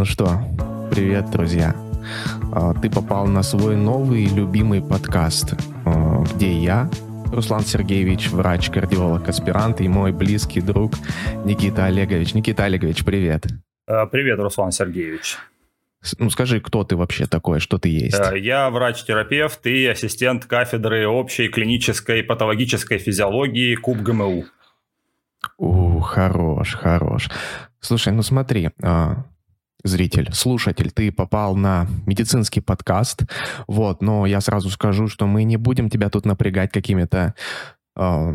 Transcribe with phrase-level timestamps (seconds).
[0.00, 0.40] Ну что,
[0.90, 1.76] привет, друзья.
[2.54, 5.52] А, ты попал на свой новый любимый подкаст,
[5.84, 6.90] а, где я,
[7.30, 10.94] Руслан Сергеевич, врач, кардиолог, аспирант и мой близкий друг
[11.44, 12.32] Никита Олегович.
[12.32, 13.44] Никита Олегович, привет.
[13.86, 15.36] А, привет, Руслан Сергеевич.
[16.18, 18.18] Ну скажи, кто ты вообще такой, что ты есть?
[18.36, 24.46] Я врач-терапевт и ассистент кафедры общей клинической патологической физиологии КУБ ГМУ.
[25.58, 27.28] У, хорош, хорош.
[27.80, 28.70] Слушай, ну смотри,
[29.84, 33.22] зритель, слушатель, ты попал на медицинский подкаст,
[33.66, 37.34] вот, но я сразу скажу, что мы не будем тебя тут напрягать какими-то
[37.96, 38.32] э,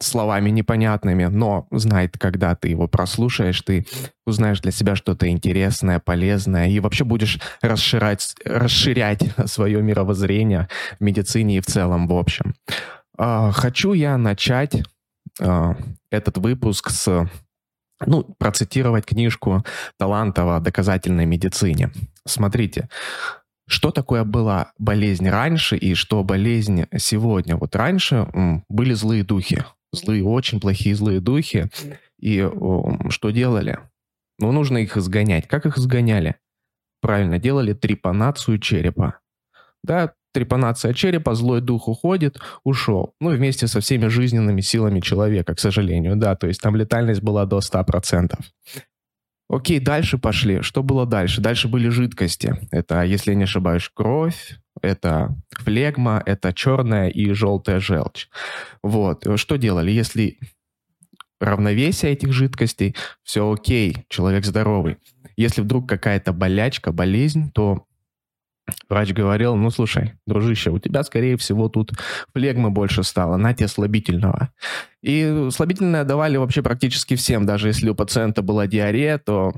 [0.00, 3.86] словами непонятными, но знай, когда ты его прослушаешь, ты
[4.26, 11.58] узнаешь для себя что-то интересное, полезное, и вообще будешь расширять, расширять свое мировоззрение в медицине
[11.58, 12.54] и в целом, в общем.
[13.18, 14.82] Э, хочу я начать
[15.40, 15.74] э,
[16.10, 17.28] этот выпуск с
[18.06, 19.64] ну, процитировать книжку
[19.98, 21.90] Талантова о доказательной медицине.
[22.26, 22.88] Смотрите,
[23.66, 27.56] что такое была болезнь раньше и что болезнь сегодня?
[27.56, 28.28] Вот раньше
[28.68, 31.70] были злые духи, злые, очень плохие злые духи.
[32.18, 32.48] И
[33.10, 33.78] что делали?
[34.38, 35.46] Ну, нужно их изгонять.
[35.46, 36.36] Как их изгоняли?
[37.00, 39.20] Правильно, делали трепанацию черепа.
[39.82, 43.14] Да, трепанация черепа, злой дух уходит, ушел.
[43.20, 47.46] Ну, вместе со всеми жизненными силами человека, к сожалению, да, то есть там летальность была
[47.46, 48.34] до 100%.
[49.48, 50.62] Окей, дальше пошли.
[50.62, 51.40] Что было дальше?
[51.40, 52.56] Дальше были жидкости.
[52.72, 58.28] Это, если я не ошибаюсь, кровь, это флегма, это черная и желтая желчь.
[58.82, 59.26] Вот.
[59.36, 59.92] Что делали?
[59.92, 60.38] Если
[61.40, 64.96] равновесие этих жидкостей, все окей, человек здоровый.
[65.36, 67.86] Если вдруг какая-то болячка, болезнь, то
[68.88, 71.92] Врач говорил, ну слушай, дружище, у тебя, скорее всего, тут
[72.34, 74.50] флегмы больше стало, на тебе слабительного.
[75.02, 79.52] И слабительное давали вообще практически всем, даже если у пациента была диарея, то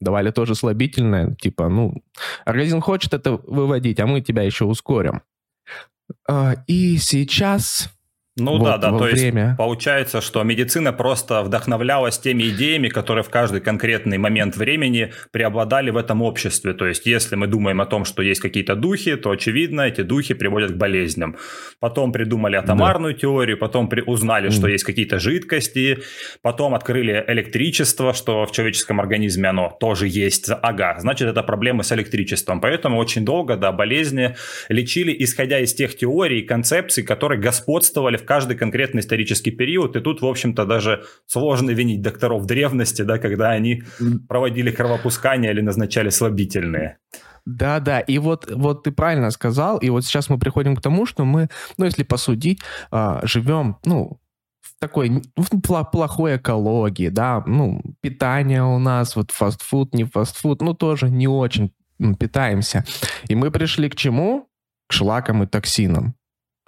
[0.00, 2.02] давали тоже слабительное, типа, ну,
[2.46, 5.22] организм хочет это выводить, а мы тебя еще ускорим.
[6.28, 7.90] А, и сейчас
[8.40, 9.46] ну вот, да, да, то время.
[9.46, 15.90] есть получается, что медицина просто вдохновлялась теми идеями, которые в каждый конкретный момент времени преобладали
[15.90, 16.72] в этом обществе.
[16.72, 20.34] То есть если мы думаем о том, что есть какие-то духи, то очевидно эти духи
[20.34, 21.36] приводят к болезням.
[21.80, 23.20] Потом придумали атомарную да.
[23.20, 24.02] теорию, потом при...
[24.02, 24.52] узнали, mm.
[24.52, 25.98] что есть какие-то жидкости,
[26.42, 30.50] потом открыли электричество, что в человеческом организме оно тоже есть.
[30.50, 32.60] Ага, значит это проблемы с электричеством.
[32.60, 34.36] Поэтому очень долго, да, болезни
[34.68, 39.96] лечили, исходя из тех теорий и концепций, которые господствовали в каждый конкретный исторический период.
[39.96, 43.82] И тут, в общем-то, даже сложно винить докторов древности, да, когда они
[44.28, 46.98] проводили кровопускание или назначали слабительные.
[47.44, 51.06] Да, да, и вот, вот ты правильно сказал, и вот сейчас мы приходим к тому,
[51.06, 52.60] что мы, ну, если посудить,
[52.92, 54.20] а, живем, ну,
[54.60, 60.72] в такой в плохой экологии, да, ну, питание у нас, вот фастфуд, не фастфуд, ну,
[60.72, 61.72] тоже не очень
[62.20, 62.84] питаемся.
[63.26, 64.46] И мы пришли к чему?
[64.86, 66.14] К шлакам и токсинам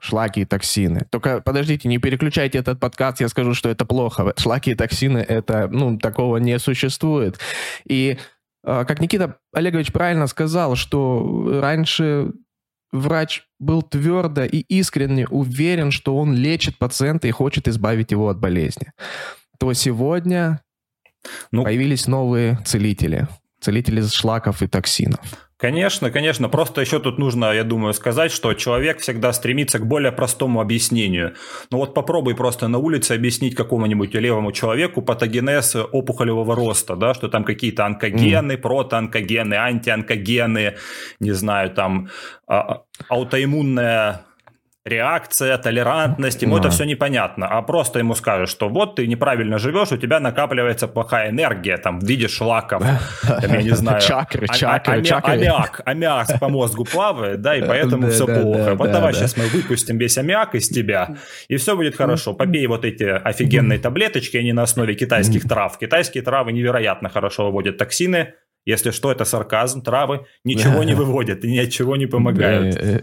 [0.02, 1.06] шлаки и токсины.
[1.10, 4.34] Только подождите, не переключайте этот подкаст, я скажу, что это плохо.
[4.36, 7.38] Шлаки и токсины, это, ну, такого не существует.
[7.86, 8.18] И
[8.64, 12.32] а, как Никита Олегович правильно сказал, что раньше
[12.90, 18.40] врач был твердо и искренне уверен, что он лечит пациента и хочет избавить его от
[18.40, 18.92] болезни,
[19.60, 20.62] то сегодня
[21.52, 23.28] ну, появились новые целители.
[23.60, 25.20] Целители шлаков и токсинов.
[25.62, 26.48] Конечно, конечно.
[26.48, 31.34] Просто еще тут нужно, я думаю, сказать, что человек всегда стремится к более простому объяснению.
[31.70, 37.28] Ну вот попробуй просто на улице объяснить какому-нибудь левому человеку патогенез опухолевого роста, да, что
[37.28, 38.56] там какие-то онкогены, mm.
[38.56, 40.78] протоонкогены, антионкогены,
[41.20, 42.08] не знаю, там
[42.48, 44.22] а, аутоиммунная
[44.84, 46.62] реакция, толерантность, ему да.
[46.62, 50.88] это все непонятно, а просто ему скажешь, что вот ты неправильно живешь, у тебя накапливается
[50.88, 52.82] плохая энергия, там, в виде шлаков,
[53.22, 55.34] там, я не знаю, чакры, а, чакры, а, чакры.
[55.34, 58.74] аммиак, аммиак по мозгу плавает, да, и поэтому все плохо.
[58.74, 61.16] Вот давай сейчас мы выпустим весь аммиак из тебя,
[61.46, 62.34] и все будет хорошо.
[62.34, 65.78] Попей вот эти офигенные таблеточки, они на основе китайских трав.
[65.78, 71.50] Китайские травы невероятно хорошо выводят токсины, если что, это сарказм, травы ничего не выводят и
[71.50, 72.78] ни от чего не помогают.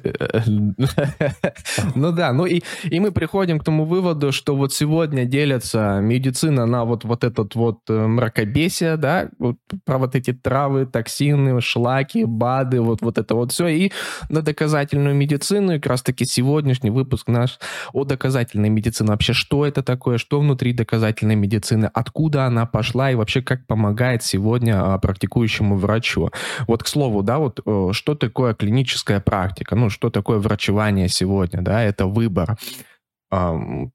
[1.95, 6.65] Ну да, ну и, и мы приходим к тому выводу, что вот сегодня делится медицина
[6.65, 12.25] на вот, вот этот вот э, мракобесие, да, вот про вот эти травы, токсины, шлаки,
[12.25, 13.91] БАДы, вот, вот это вот все, и
[14.29, 17.59] на доказательную медицину, и как раз таки сегодняшний выпуск наш
[17.93, 19.09] о доказательной медицине.
[19.09, 24.23] Вообще, что это такое, что внутри доказательной медицины, откуда она пошла и вообще как помогает
[24.23, 26.29] сегодня а, практикующим практикующему врачу.
[26.67, 31.61] Вот, к слову, да, вот э, что такое клиническая практика, ну, что такое врачевание сегодня,
[31.61, 32.57] да, это выбор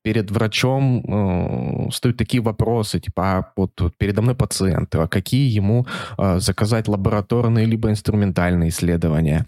[0.02, 5.86] перед врачом э, стоят такие вопросы, типа, а вот, передо мной пациент, а какие ему
[6.18, 9.44] э, заказать лабораторные либо инструментальные исследования?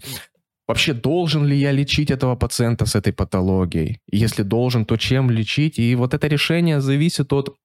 [0.67, 3.99] Вообще, должен ли я лечить этого пациента с этой патологией?
[4.11, 5.79] Если должен, то чем лечить?
[5.79, 7.55] И вот это решение зависит от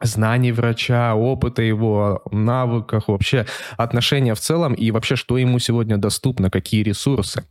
[0.00, 3.46] знаний врача, опыта его, навыках, вообще
[3.76, 7.44] отношения в целом и вообще, что ему сегодня доступно, какие ресурсы.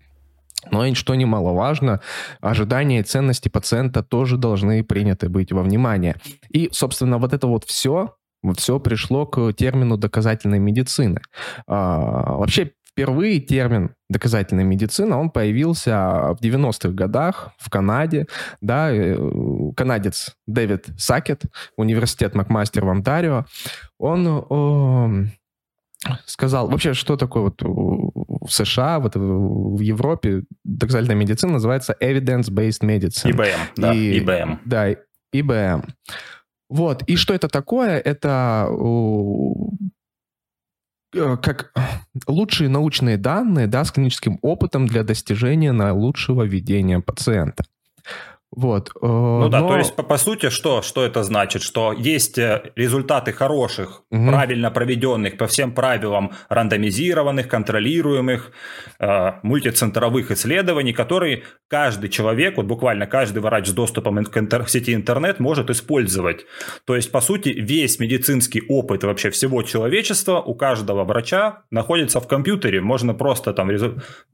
[0.72, 2.02] Но и что немаловажно,
[2.42, 6.16] ожидания и ценности пациента тоже должны приняты быть во внимание.
[6.50, 11.22] И, собственно, вот это вот все, вот все пришло к термину доказательной медицины.
[11.68, 18.28] А, вообще, впервые термин доказательная медицина, он появился в 90-х годах в Канаде,
[18.62, 19.18] да, э,
[19.76, 21.44] канадец Дэвид Сакет,
[21.76, 23.46] университет Макмастер в Онтарио,
[24.00, 25.10] он о,
[26.26, 33.32] сказал, вообще, что такое вот в США, вот в Европе доказательная медицина называется evidence-based medicine.
[33.32, 34.60] ИБМ, да, и, ИБМ.
[34.64, 34.96] Да,
[35.34, 35.84] ИБМ.
[36.70, 38.00] Вот, и что это такое?
[38.00, 38.70] Это
[41.42, 41.72] как
[42.28, 47.64] лучшие научные данные, да, с клиническим опытом для достижения наилучшего ведения пациента.
[48.56, 48.90] Вот.
[49.02, 51.62] Э, ну да, то есть по, по сути что, что это значит?
[51.62, 54.28] Что есть э, результаты хороших, угу.
[54.28, 58.52] правильно проведенных по всем правилам рандомизированных, контролируемых,
[59.00, 64.70] э, мультицентровых исследований, которые каждый человек, вот буквально каждый врач с доступом к, интер, к
[64.70, 66.46] сети интернет может использовать.
[66.86, 72.28] То есть по сути весь медицинский опыт вообще всего человечества у каждого врача находится в
[72.28, 72.80] компьютере.
[72.80, 73.70] Можно просто там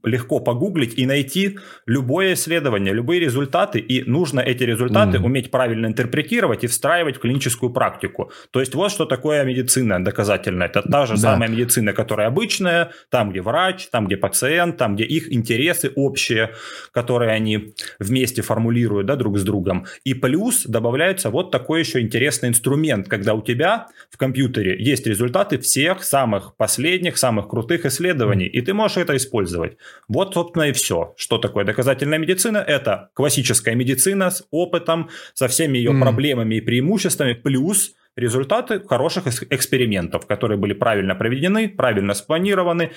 [0.04, 5.24] легко погуглить и найти любое исследование, любые результаты и нужно эти результаты mm.
[5.24, 8.30] уметь правильно интерпретировать и встраивать в клиническую практику.
[8.50, 10.68] То есть вот что такое медицина доказательная.
[10.68, 11.18] Это та же да.
[11.18, 16.54] самая медицина, которая обычная, там, где врач, там, где пациент, там, где их интересы общие,
[16.92, 19.86] которые они вместе формулируют да, друг с другом.
[20.04, 25.58] И плюс добавляется вот такой еще интересный инструмент, когда у тебя в компьютере есть результаты
[25.58, 29.76] всех самых последних, самых крутых исследований, и ты можешь это использовать.
[30.08, 31.14] Вот, собственно, и все.
[31.16, 32.58] Что такое доказательная медицина?
[32.58, 36.00] Это классическая медицина, медицина с опытом, со всеми ее mm.
[36.00, 42.92] проблемами и преимуществами, плюс результаты хороших экспериментов, которые были правильно проведены, правильно спланированы.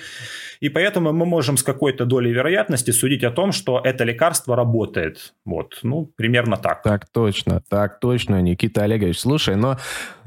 [0.60, 5.34] И поэтому мы можем с какой-то долей вероятности судить о том, что это лекарство работает.
[5.44, 6.82] Вот, ну, примерно так.
[6.82, 9.18] Так точно, так точно, Никита Олегович.
[9.18, 9.78] Слушай, но,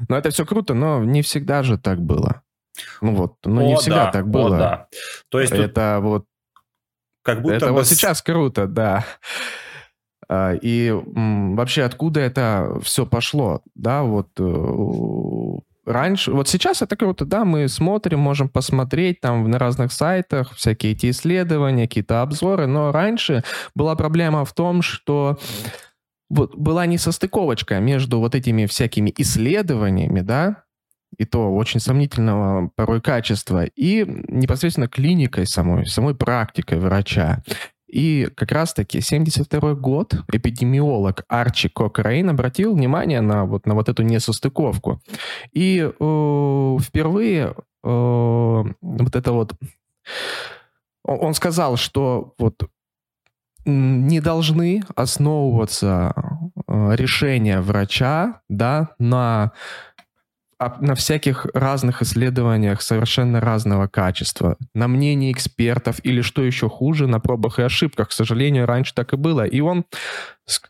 [0.08, 2.42] но это все круто, но не всегда же так было.
[3.00, 4.56] Ну вот, ну о, не всегда да, так было.
[4.56, 4.86] О, да.
[5.28, 6.24] То есть это вот
[7.22, 7.72] как будто это бы...
[7.72, 9.04] вот сейчас круто, да.
[10.32, 17.24] А, и вообще откуда это все пошло, да, вот э, раньше, вот сейчас это круто,
[17.24, 22.92] да, мы смотрим, можем посмотреть там на разных сайтах всякие эти исследования, какие-то обзоры, но
[22.92, 23.42] раньше
[23.74, 25.36] была проблема в том, что
[26.28, 30.62] вот была несостыковочка между вот этими всякими исследованиями, да,
[31.18, 37.42] и то очень сомнительного порой качества, и непосредственно клиникой самой, самой практикой врача.
[37.92, 44.02] И как раз-таки 72 год эпидемиолог Арчи Кокрейн обратил внимание на вот, на вот эту
[44.02, 45.00] несостыковку.
[45.52, 49.54] И э, впервые э, вот это вот...
[51.02, 52.62] Он сказал, что вот
[53.64, 56.14] не должны основываться
[56.66, 59.52] э, решения врача да, на
[60.80, 67.18] на всяких разных исследованиях совершенно разного качества, на мнении экспертов или, что еще хуже, на
[67.18, 68.10] пробах и ошибках.
[68.10, 69.46] К сожалению, раньше так и было.
[69.46, 69.86] И он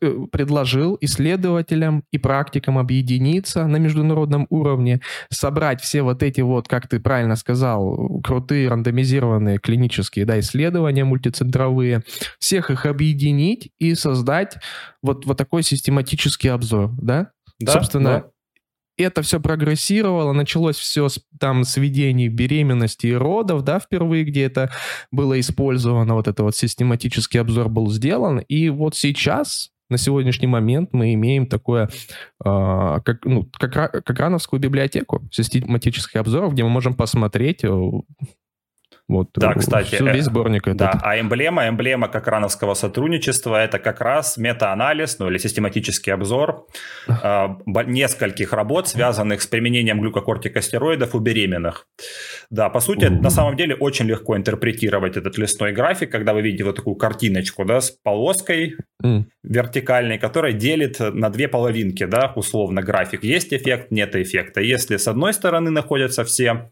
[0.00, 6.86] э, предложил исследователям и практикам объединиться на международном уровне, собрать все вот эти вот, как
[6.86, 12.04] ты правильно сказал, крутые рандомизированные клинические да, исследования мультицентровые,
[12.38, 14.56] всех их объединить и создать
[15.02, 17.32] вот, вот такой систематический обзор, да?
[17.58, 18.24] Да, Собственно, да
[19.02, 24.44] это все прогрессировало, началось все с, там с ведений беременности и родов, да, впервые, где
[24.44, 24.70] это
[25.10, 30.90] было использовано, вот это вот систематический обзор был сделан, и вот сейчас на сегодняшний момент
[30.92, 31.88] мы имеем такое,
[32.44, 37.68] э, как, ну, как, как рановскую библиотеку систематических обзоров, где мы можем посмотреть э,
[39.10, 40.78] вот, да, кстати, всю, весь сборник этот.
[40.78, 46.68] Да, а эмблема, эмблема как рановского сотрудничества, это как раз мета-анализ, ну или систематический обзор
[47.08, 47.48] э,
[47.86, 51.88] нескольких работ, связанных с применением глюкокортикостероидов у беременных.
[52.50, 53.20] Да, по сути, mm-hmm.
[53.20, 57.64] на самом деле очень легко интерпретировать этот листной график, когда вы видите вот такую картиночку,
[57.64, 59.24] да, с полоской mm.
[59.42, 63.24] вертикальной, которая делит на две половинки, да, условно график.
[63.24, 64.60] Есть эффект, нет эффекта.
[64.60, 66.70] Если с одной стороны находятся все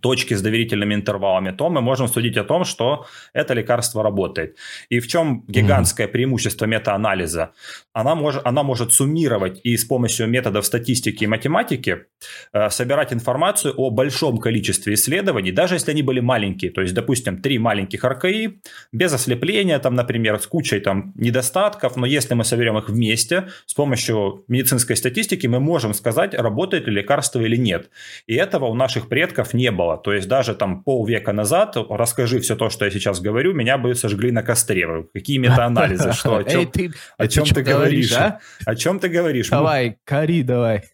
[0.00, 4.56] точки с доверительными интервалами, то мы можем судить о том, что это лекарство работает.
[4.88, 6.12] И в чем гигантское mm-hmm.
[6.12, 7.52] преимущество метаанализа?
[7.92, 12.06] Она может, она может суммировать и с помощью методов статистики и математики
[12.52, 16.70] э, собирать информацию о большом количестве исследований, даже если они были маленькие.
[16.70, 18.60] То есть, допустим, три маленьких РКИ,
[18.92, 23.74] без ослепления, там, например, с кучей там, недостатков, но если мы соберем их вместе, с
[23.74, 27.90] помощью медицинской статистики мы можем сказать, работает ли лекарство или нет.
[28.26, 29.87] И этого у наших предков не было.
[29.96, 33.94] То есть даже там полвека назад, расскажи все то, что я сейчас говорю, меня бы
[33.94, 35.06] сожгли на костре.
[35.12, 36.12] Какие метаанализы?
[36.12, 38.12] Что, о чем, Эй, ты, о чем ты, ты говоришь?
[38.12, 38.40] А?
[38.64, 39.48] О чем ты говоришь?
[39.50, 40.84] Давай, кори давай.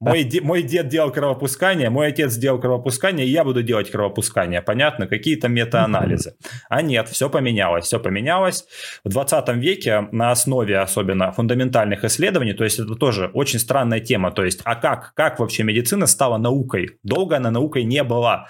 [0.00, 4.62] Мой, мой дед делал кровопускание, мой отец делал кровопускание, и я буду делать кровопускание.
[4.62, 5.06] Понятно?
[5.06, 6.34] Какие-то метаанализы.
[6.68, 7.86] А нет, все поменялось.
[7.86, 8.64] Все поменялось.
[9.04, 14.30] В 20 веке на основе особенно фундаментальных исследований, то есть это тоже очень странная тема.
[14.30, 16.98] То есть, а как, как вообще медицина стала наукой?
[17.02, 18.48] Долго она наукой не была.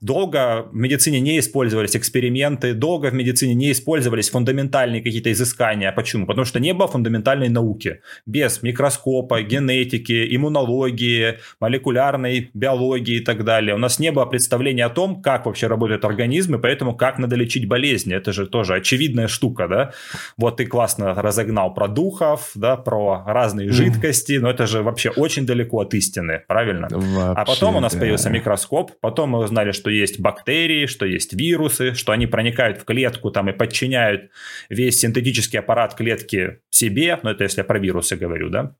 [0.00, 5.92] Долго в медицине не использовались эксперименты, долго в медицине не использовались фундаментальные какие-то изыскания.
[5.92, 6.26] Почему?
[6.26, 8.00] Потому что не было фундаментальной науки.
[8.26, 13.74] Без микроскопа, генетики, иммунологии, молекулярной биологии и так далее.
[13.74, 17.36] У нас не было представления о том, как вообще работает организм, и поэтому как надо
[17.36, 18.14] лечить болезни.
[18.14, 19.92] Это же тоже очевидная штука, да?
[20.36, 25.46] Вот ты классно разогнал про духов, да, про разные жидкости, но это же вообще очень
[25.46, 26.88] далеко от истины, правильно?
[26.90, 28.00] Вообще, а потом у нас да.
[28.00, 32.84] появился микроскоп, потом мы узнали, что есть бактерии, что есть вирусы, что они проникают в
[32.84, 34.30] клетку там и подчиняют
[34.68, 38.76] весь синтетический аппарат клетки себе, ну это если я про вирусы говорю, да,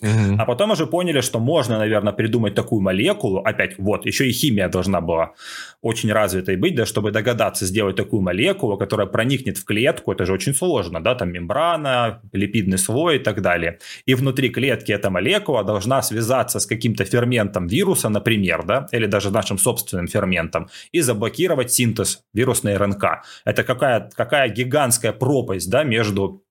[0.00, 0.36] Угу.
[0.38, 3.38] А потом уже поняли, что можно, наверное, придумать такую молекулу.
[3.38, 5.32] Опять, вот, еще и химия должна была
[5.82, 10.12] очень развитой быть, да, чтобы догадаться сделать такую молекулу, которая проникнет в клетку.
[10.12, 13.78] Это же очень сложно, да, там мембрана, липидный слой и так далее.
[14.06, 19.30] И внутри клетки эта молекула должна связаться с каким-то ферментом вируса, например, да, или даже
[19.30, 23.04] нашим собственным ферментом, и заблокировать синтез вирусной РНК.
[23.44, 26.42] Это какая, какая гигантская пропасть, да, между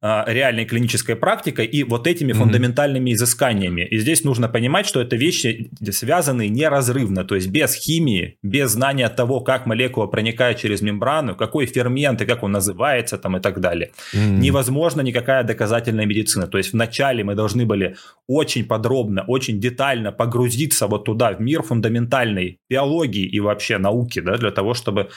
[0.00, 2.36] реальной клинической практикой и вот этими mm-hmm.
[2.36, 3.82] фундаментальными изысканиями.
[3.82, 9.08] И здесь нужно понимать, что это вещи связаны неразрывно, то есть без химии, без знания
[9.08, 13.60] того, как молекула проникает через мембрану, какой фермент и как он называется там и так
[13.60, 13.90] далее.
[14.14, 14.38] Mm-hmm.
[14.38, 16.46] Невозможно никакая доказательная медицина.
[16.46, 17.96] То есть вначале мы должны были
[18.28, 24.36] очень подробно, очень детально погрузиться вот туда, в мир фундаментальной биологии и вообще науки, да,
[24.36, 25.08] для того, чтобы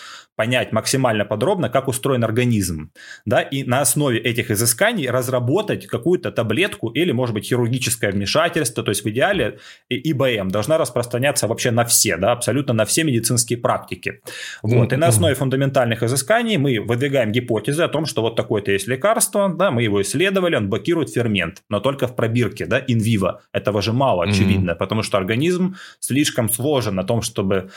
[0.41, 2.89] понять максимально подробно, как устроен организм,
[3.25, 8.89] да, и на основе этих изысканий разработать какую-то таблетку или, может быть, хирургическое вмешательство, то
[8.89, 14.21] есть в идеале ИБМ должна распространяться вообще на все, да, абсолютно на все медицинские практики.
[14.63, 18.87] Вот, и на основе фундаментальных изысканий мы выдвигаем гипотезы о том, что вот такое-то есть
[18.87, 23.41] лекарство, да, мы его исследовали, он блокирует фермент, но только в пробирке, да, инвиво.
[23.53, 24.79] Этого же мало, очевидно, mm-hmm.
[24.79, 27.69] потому что организм слишком сложен на том, чтобы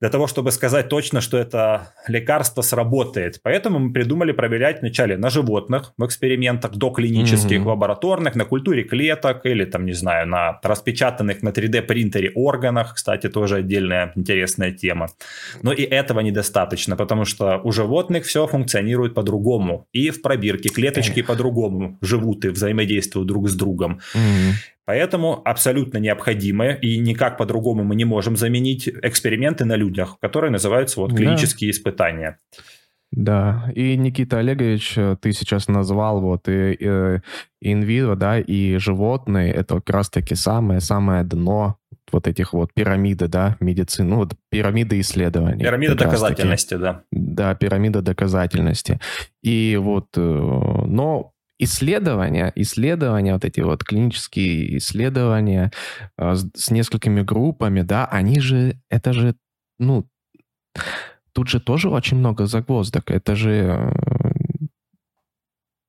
[0.00, 3.40] для того, чтобы сказать точно, что это лекарство сработает.
[3.42, 7.68] Поэтому мы придумали проверять вначале на животных в экспериментах, до клинических, mm-hmm.
[7.68, 13.28] лабораторных, на культуре клеток или там, не знаю, на распечатанных на 3D принтере органах, кстати,
[13.28, 15.08] тоже отдельная интересная тема.
[15.62, 19.86] Но и этого недостаточно, потому что у животных все функционирует по-другому.
[19.92, 24.00] И в пробирке клеточки по-другому живут и взаимодействуют друг с другом.
[24.14, 24.73] Mm-hmm.
[24.86, 31.00] Поэтому абсолютно необходимы и никак по-другому мы не можем заменить эксперименты на людях, которые называются
[31.00, 31.76] вот клинические да.
[31.76, 32.38] испытания.
[33.16, 37.20] Да, и Никита Олегович, э, ты сейчас назвал вот и, и
[37.60, 41.76] инвиро, да, и животные, это как раз-таки самое-самое дно
[42.12, 45.62] вот этих вот пирамиды, да, медицины, ну, вот пирамиды исследований.
[45.62, 47.02] Пирамида доказательности, да.
[47.12, 49.00] Да, пирамида доказательности.
[49.42, 55.72] И вот, э, но исследования, исследования, вот эти вот клинические исследования
[56.18, 59.36] э, с, с несколькими группами, да, они же, это же,
[59.78, 60.06] ну,
[61.32, 63.10] тут же тоже очень много загвоздок.
[63.10, 64.23] Это же э,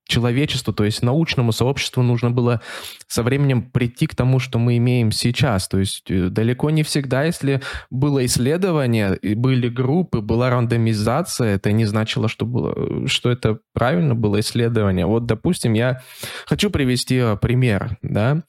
[0.06, 2.60] человечеству, то есть научному сообществу нужно было
[3.08, 5.68] со временем прийти к тому, что мы имеем сейчас.
[5.68, 7.60] То есть э, далеко не всегда, если
[7.90, 14.40] было исследование, были группы, была рандомизация, это не значило, что, было, что это правильно было
[14.40, 15.06] исследование.
[15.06, 16.02] Вот, допустим, я
[16.46, 18.42] хочу привести э, пример, да,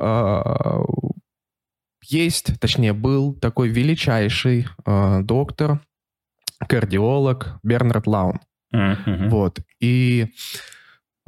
[0.00, 0.82] а,
[2.04, 5.80] есть, точнее, был такой величайший э, доктор,
[6.66, 8.40] кардиолог Бернард Лаун.
[8.74, 9.28] Uh-huh.
[9.28, 9.60] Вот.
[9.80, 10.26] И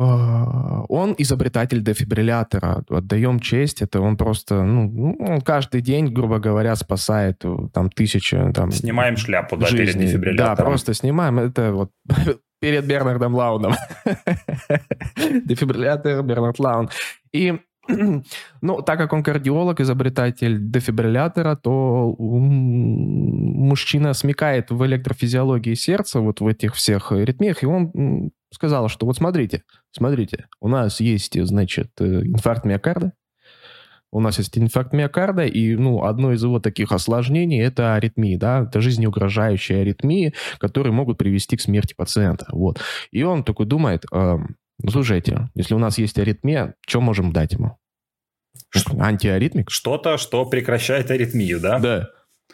[0.02, 2.84] он изобретатель дефибриллятора.
[2.88, 3.82] Отдаем честь.
[3.82, 9.16] Это он просто, ну, он каждый день, грубо говоря, спасает э, там тысячи там, Снимаем
[9.16, 9.84] шляпу, да, жизни.
[9.84, 10.56] перед дефибриллятором.
[10.56, 11.38] Да, просто снимаем.
[11.38, 11.90] Это вот
[12.60, 13.74] перед Бернардом Лауном.
[15.16, 16.88] Дефибриллятор Бернард Лаун.
[17.32, 17.60] И
[18.60, 26.46] ну, так как он кардиолог, изобретатель дефибриллятора, то мужчина смекает в электрофизиологии сердца, вот в
[26.46, 32.22] этих всех аритмиях, и он сказал, что вот смотрите, смотрите, у нас есть, значит, э,
[32.22, 33.12] инфаркт миокарда,
[34.12, 38.64] у нас есть инфаркт миокарда, и ну, одно из его таких осложнений– это аритмии, да,
[38.64, 42.80] это жизнеугрожающие аритмии, которые могут привести к смерти пациента, вот.
[43.12, 44.38] И он такой думает, э,
[44.82, 47.76] ну, слушайте, если у нас есть аритмия, что можем дать ему?
[48.98, 49.70] Антиаритмик?
[49.70, 51.78] Что-то, что прекращает аритмию, да?
[51.78, 52.10] Да.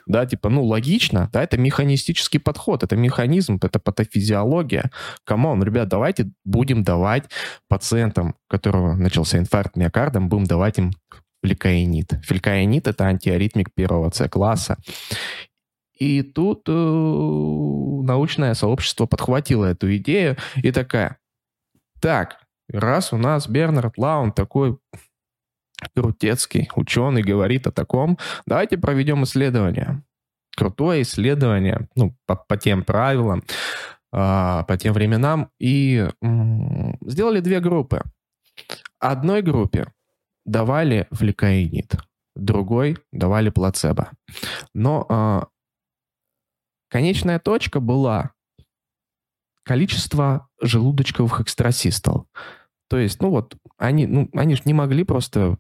[0.07, 4.93] Да, типа, ну, логично, да, это механистический подход, это механизм, это патофизиология.
[5.25, 7.25] Come on, ребят, давайте будем давать
[7.69, 10.93] пациентам, у которого начался инфаркт миокардом, будем давать им
[11.43, 12.13] флекаинид.
[12.25, 14.79] Флекаинид— это антиаритмик первого С-класса.
[15.99, 21.19] И тут э, научное сообщество подхватило эту идею и такая,
[22.01, 22.39] так,
[22.69, 24.79] раз у нас Бернард Лаун такой
[25.95, 30.03] крутецкий ученый говорит о таком, давайте проведем исследование.
[30.57, 33.43] Крутое исследование, ну, по, по тем правилам,
[34.13, 35.51] э, по тем временам.
[35.59, 36.09] И
[37.03, 38.03] сделали две группы.
[38.99, 39.93] Одной группе
[40.47, 41.97] давали фликаинит,
[42.35, 44.13] другой давали плацебо.
[44.73, 45.43] Но э,
[46.89, 48.33] конечная точка была
[49.63, 52.27] количество желудочковых экстрасистол.
[52.89, 55.59] То есть, ну вот, они, ну, они же не могли просто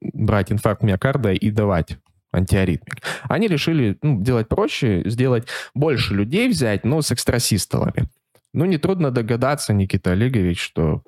[0.00, 1.98] брать инфаркт миокарда и давать
[2.32, 3.02] антиаритмик.
[3.24, 8.08] Они решили ну, делать проще, сделать больше людей взять, но с экстрасистолами.
[8.52, 11.02] Ну, нетрудно догадаться, Никита Олегович, что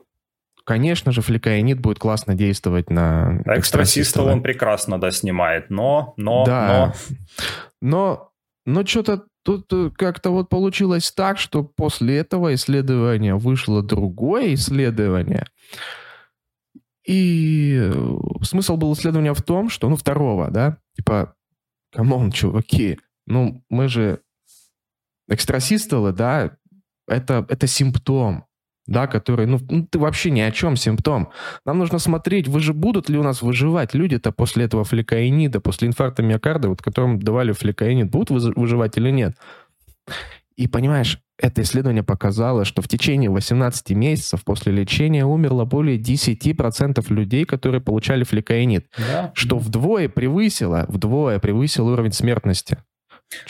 [0.64, 4.28] Конечно же, флекаинид будет классно действовать на экстрасистол.
[4.28, 6.94] он прекрасно, да, снимает, но, но, да.
[7.80, 7.82] но...
[7.84, 8.30] Но,
[8.64, 15.46] но что-то тут э, как-то вот получилось так, что после этого исследования вышло другое исследование.
[17.06, 21.34] И э, смысл был исследования в том, что, ну, второго, да, типа,
[21.90, 24.20] come on, чуваки, ну, мы же
[25.28, 26.56] экстрасистолы, да,
[27.08, 28.46] это, это симптом
[28.86, 31.30] да, который, ну, ну, ты вообще ни о чем, симптом.
[31.64, 35.88] Нам нужно смотреть, вы же будут ли у нас выживать люди-то после этого фликаинида, после
[35.88, 39.36] инфаркта миокарда, вот которым давали фликаинид, будут выживать или нет?
[40.56, 47.04] И понимаешь, это исследование показало, что в течение 18 месяцев после лечения умерло более 10%
[47.12, 49.32] людей, которые получали фликаинид, да.
[49.34, 52.78] что вдвое превысило, вдвое превысило уровень смертности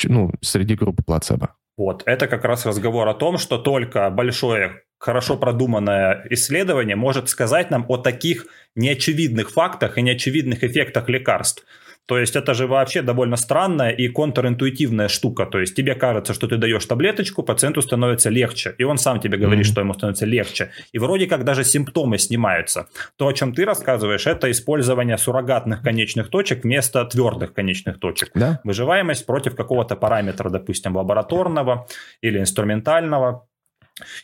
[0.05, 1.55] ну, среди группы плацебо.
[1.77, 7.71] Вот, это как раз разговор о том, что только большое хорошо продуманное исследование может сказать
[7.71, 11.65] нам о таких неочевидных фактах и неочевидных эффектах лекарств.
[12.07, 15.47] То есть это же вообще довольно странная и контринтуитивная штука.
[15.47, 18.75] То есть тебе кажется, что ты даешь таблеточку, пациенту становится легче.
[18.79, 19.73] И он сам тебе говорит, mm-hmm.
[19.73, 20.71] что ему становится легче.
[20.93, 22.89] И вроде как даже симптомы снимаются.
[23.17, 28.31] То, о чем ты рассказываешь, это использование суррогатных конечных точек вместо твердых конечных точек.
[28.35, 28.61] Да?
[28.65, 31.87] Выживаемость против какого-то параметра, допустим, лабораторного
[32.21, 33.47] или инструментального.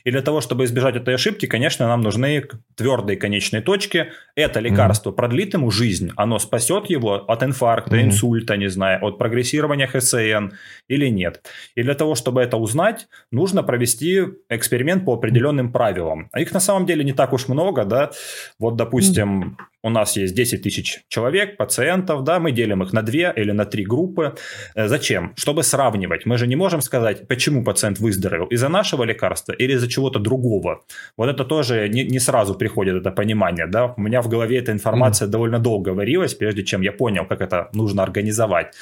[0.05, 2.43] И для того, чтобы избежать этой ошибки, конечно, нам нужны
[2.75, 4.13] твердые конечные точки.
[4.35, 5.17] Это лекарство mm-hmm.
[5.17, 8.05] продлит ему жизнь, оно спасет его от инфаркта, mm-hmm.
[8.05, 10.55] инсульта, не знаю, от прогрессирования ХСН
[10.89, 11.47] или нет.
[11.75, 16.29] И для того, чтобы это узнать, нужно провести эксперимент по определенным правилам.
[16.33, 18.11] А их на самом деле не так уж много, да.
[18.59, 23.03] Вот, допустим, mm-hmm у нас есть 10 тысяч человек, пациентов, да, мы делим их на
[23.03, 24.35] две или на три группы.
[24.75, 25.33] Э, зачем?
[25.37, 26.27] Чтобы сравнивать.
[26.27, 30.85] Мы же не можем сказать, почему пациент выздоровел, из-за нашего лекарства или из-за чего-то другого.
[31.17, 33.95] Вот это тоже не, не сразу приходит это понимание, да.
[33.97, 35.31] У меня в голове эта информация mm.
[35.31, 38.75] довольно долго варилась, прежде чем я понял, как это нужно организовать.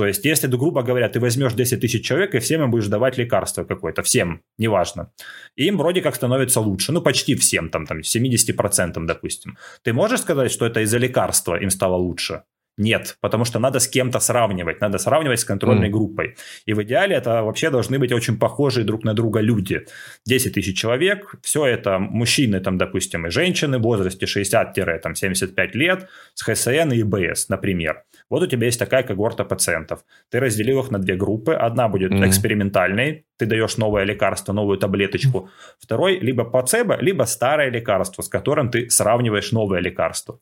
[0.00, 3.18] То есть, если, грубо говоря, ты возьмешь 10 тысяч человек и всем им будешь давать
[3.18, 5.12] лекарство какое-то, всем, неважно,
[5.56, 9.58] и им вроде как становится лучше, ну, почти всем, там, там 70%, допустим.
[9.82, 12.44] Ты можешь сказать, что это из-за лекарства им стало лучше?
[12.78, 15.92] Нет, потому что надо с кем-то сравнивать, надо сравнивать с контрольной mm.
[15.92, 16.36] группой.
[16.64, 19.84] И в идеале это вообще должны быть очень похожие друг на друга люди.
[20.24, 26.42] 10 тысяч человек, все это мужчины, там, допустим, и женщины в возрасте 60-75 лет с
[26.42, 28.04] ХСН и ИБС, например.
[28.30, 30.04] Вот у тебя есть такая когорта пациентов.
[30.30, 31.52] Ты разделил их на две группы.
[31.52, 32.28] Одна будет mm-hmm.
[32.28, 35.38] экспериментальной, ты даешь новое лекарство, новую таблеточку.
[35.38, 35.76] Mm-hmm.
[35.80, 40.38] Второй либо плацебо, либо старое лекарство, с которым ты сравниваешь новое лекарство.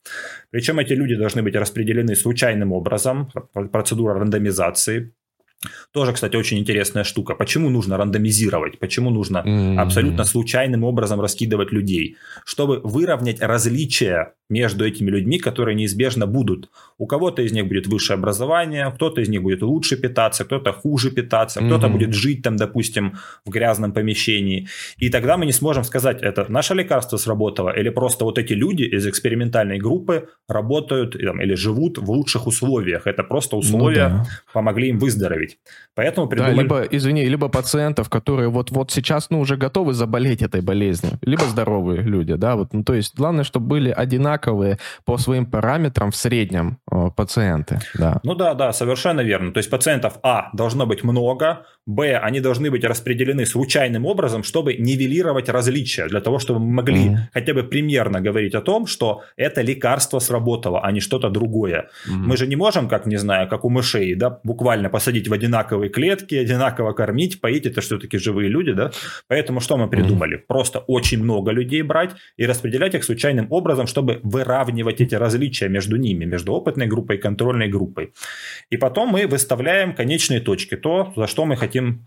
[0.50, 3.30] Причем эти люди должны быть распределены случайным образом,
[3.72, 5.12] процедура рандомизации.
[5.92, 7.34] Тоже, кстати, очень интересная штука.
[7.34, 8.78] Почему нужно рандомизировать?
[8.78, 9.76] Почему нужно mm-hmm.
[9.78, 12.16] абсолютно случайным образом раскидывать людей?
[12.44, 16.70] Чтобы выровнять различия между этими людьми, которые неизбежно будут.
[16.98, 21.10] У кого-то из них будет высшее образование, кто-то из них будет лучше питаться, кто-то хуже
[21.10, 21.66] питаться, mm-hmm.
[21.66, 23.14] кто-то будет жить там, допустим,
[23.46, 24.68] в грязном помещении.
[24.98, 28.82] И тогда мы не сможем сказать, это наше лекарство сработало, или просто вот эти люди
[28.82, 33.06] из экспериментальной группы работают там, или живут в лучших условиях.
[33.06, 34.26] Это просто ну условия ну, да.
[34.52, 35.58] помогли им выздороветь.
[35.94, 36.56] Поэтому придумали...
[36.56, 41.18] Да, либо, извини, либо пациентов, которые вот, вот сейчас ну, уже готовы заболеть этой болезнью,
[41.22, 46.10] либо здоровые люди, да, вот, ну, то есть главное, чтобы были одинаковые по своим параметрам
[46.10, 46.78] в среднем
[47.16, 48.20] пациенты, да.
[48.22, 49.52] Ну да, да, совершенно верно.
[49.52, 54.74] То есть пациентов, а, должно быть много, б, они должны быть распределены случайным образом, чтобы
[54.74, 59.22] нивелировать различия, для того, чтобы мы могли mm хотя бы примерно говорить о том, что
[59.36, 61.88] это лекарство сработало, а не что-то другое.
[62.06, 65.32] mm Мы же не можем, как, не знаю, как у мышей, да, буквально посадить в
[65.32, 68.90] одинаковые клетки, одинаково кормить, поить, это все-таки живые люди, да,
[69.28, 70.36] поэтому что мы придумали?
[70.36, 75.68] mm Просто очень много людей брать и распределять их случайным образом, чтобы выравнивать эти различия
[75.68, 78.12] между ними, между опытной группой и контрольной группой.
[78.72, 82.06] И потом мы выставляем конечные точки, то, за что мы хотим хотим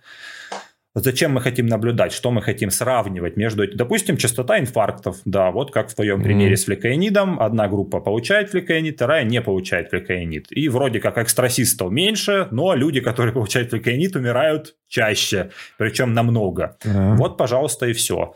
[0.93, 5.89] Зачем мы хотим наблюдать, что мы хотим сравнивать между, допустим, частота инфарктов, да, вот как
[5.89, 6.57] в твоем примере mm-hmm.
[6.57, 10.47] с флекаинидом, одна группа получает флекаинид, вторая не получает флекаинид.
[10.49, 16.75] И вроде как экстрасистов меньше, но люди, которые получают флекаинид, умирают чаще, причем намного.
[16.83, 17.15] Mm-hmm.
[17.15, 18.35] Вот, пожалуйста, и все.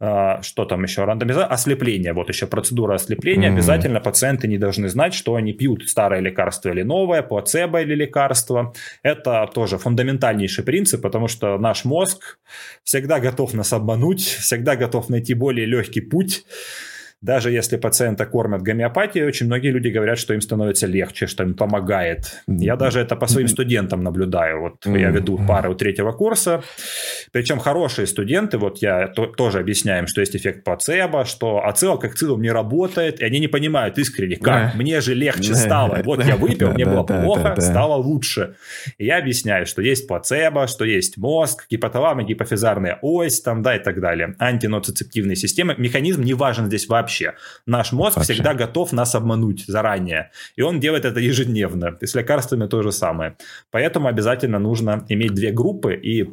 [0.00, 1.04] А, что там еще?
[1.04, 3.48] Рандомизация, ослепление, вот еще процедура ослепления.
[3.48, 3.54] Mm-hmm.
[3.54, 8.72] Обязательно пациенты не должны знать, что они пьют старое лекарство или новое, плацебо или лекарство.
[9.02, 12.38] Это тоже фундаментальнейший принцип, потому что наш мозг
[12.84, 16.44] всегда готов нас обмануть, всегда готов найти более легкий путь
[17.22, 21.54] даже если пациента кормят гомеопатией, очень многие люди говорят, что им становится легче, что им
[21.54, 22.42] помогает.
[22.46, 24.60] Я даже это по своим студентам наблюдаю.
[24.60, 26.62] Вот я веду пары у третьего курса.
[27.32, 32.42] Причем хорошие студенты, вот я то, тоже объясняю им, что есть эффект плацебо, что ацилококцилум
[32.42, 36.02] не работает, и они не понимают искренне, как мне же легче стало.
[36.04, 38.56] Вот я выпил, мне было плохо, стало лучше.
[38.98, 43.82] И я объясняю, что есть плацебо, что есть мозг, гипоталамы, гипофизарная ось, там, да, и
[43.82, 44.34] так далее.
[44.38, 45.74] Антиноцицептивные системы.
[45.78, 47.38] Механизм не важен здесь вообще вообще.
[47.66, 48.34] Наш мозг вообще.
[48.34, 50.30] всегда готов нас обмануть заранее.
[50.56, 51.96] И он делает это ежедневно.
[52.00, 53.36] И с лекарствами то же самое.
[53.70, 56.28] Поэтому обязательно нужно иметь две группы и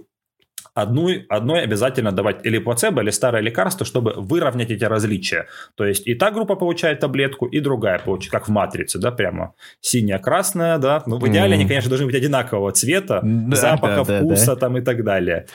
[0.75, 5.47] одну, одной обязательно давать или плацебо, или старое лекарство, чтобы выровнять эти различия.
[5.75, 9.53] То есть и та группа получает таблетку, и другая получает, как в матрице, да, прямо
[9.81, 11.03] синяя, красная, да.
[11.05, 11.59] Ну, в идеале mm.
[11.59, 14.59] они, конечно, должны быть одинакового цвета, да, запаха, да, вкуса да, да.
[14.59, 15.45] там и так далее.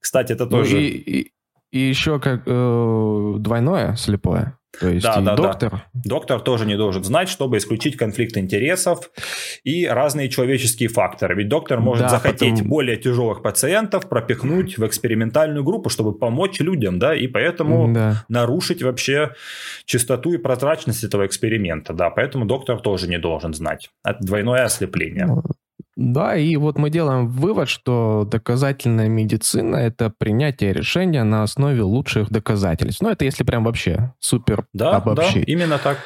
[0.00, 0.80] Кстати, это ну, тоже...
[0.80, 1.32] И, и,
[1.70, 4.58] и еще как э, двойное слепое.
[4.78, 5.70] То есть да, да, доктор?
[5.70, 6.00] Да.
[6.04, 9.10] Доктор тоже не должен знать, чтобы исключить конфликт интересов
[9.64, 11.34] и разные человеческие факторы.
[11.34, 12.68] Ведь доктор может да, захотеть потом...
[12.68, 18.24] более тяжелых пациентов пропихнуть в экспериментальную группу, чтобы помочь людям, да, и поэтому да.
[18.28, 19.32] нарушить вообще
[19.84, 23.90] чистоту и прозрачность этого эксперимента, да, поэтому доктор тоже не должен знать.
[24.04, 25.28] Это двойное ослепление.
[25.98, 32.30] Да, и вот мы делаем вывод, что доказательная медицина– это принятие решения на основе лучших
[32.30, 33.02] доказательств.
[33.02, 35.44] Ну, это если прям вообще супер да, обобщить.
[35.46, 35.98] Да, именно так.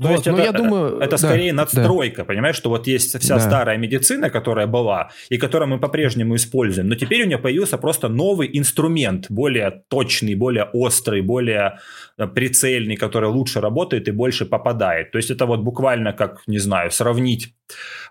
[0.00, 2.24] То вот, есть ну, это, я думаю, это да, скорее надстройка, да.
[2.24, 3.40] понимаешь, что вот есть вся да.
[3.40, 8.08] старая медицина, которая была, и которую мы по-прежнему используем, но теперь у нее появился просто
[8.08, 11.78] новый инструмент, более точный, более острый, более
[12.18, 15.12] э, прицельный, который лучше работает и больше попадает.
[15.12, 17.54] То есть это вот буквально как, не знаю, сравнить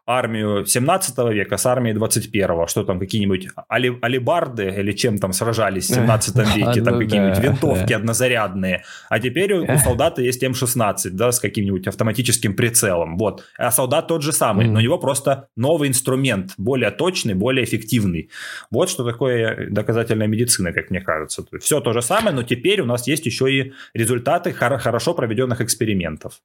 [0.05, 5.89] армию 17 века с армией 21 что там какие-нибудь али, алибарды или чем там сражались
[5.89, 11.31] в 17 веке, там ну какие-нибудь винтовки однозарядные, а теперь у солдата есть М16, да,
[11.31, 15.89] с каким-нибудь автоматическим прицелом, вот, а солдат тот же самый, но у него просто новый
[15.89, 18.29] инструмент, более точный, более эффективный.
[18.69, 21.43] Вот что такое доказательная медицина, как мне кажется.
[21.59, 26.41] Все то же самое, но теперь у нас есть еще и результаты хорошо проведенных экспериментов.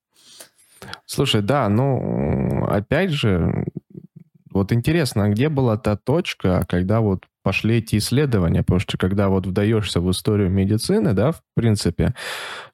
[1.07, 3.65] Слушай, да, ну, опять же,
[4.57, 8.63] вот интересно, а где была та точка, когда вот пошли эти исследования?
[8.63, 12.15] Потому что когда вот вдаешься в историю медицины, да, в принципе,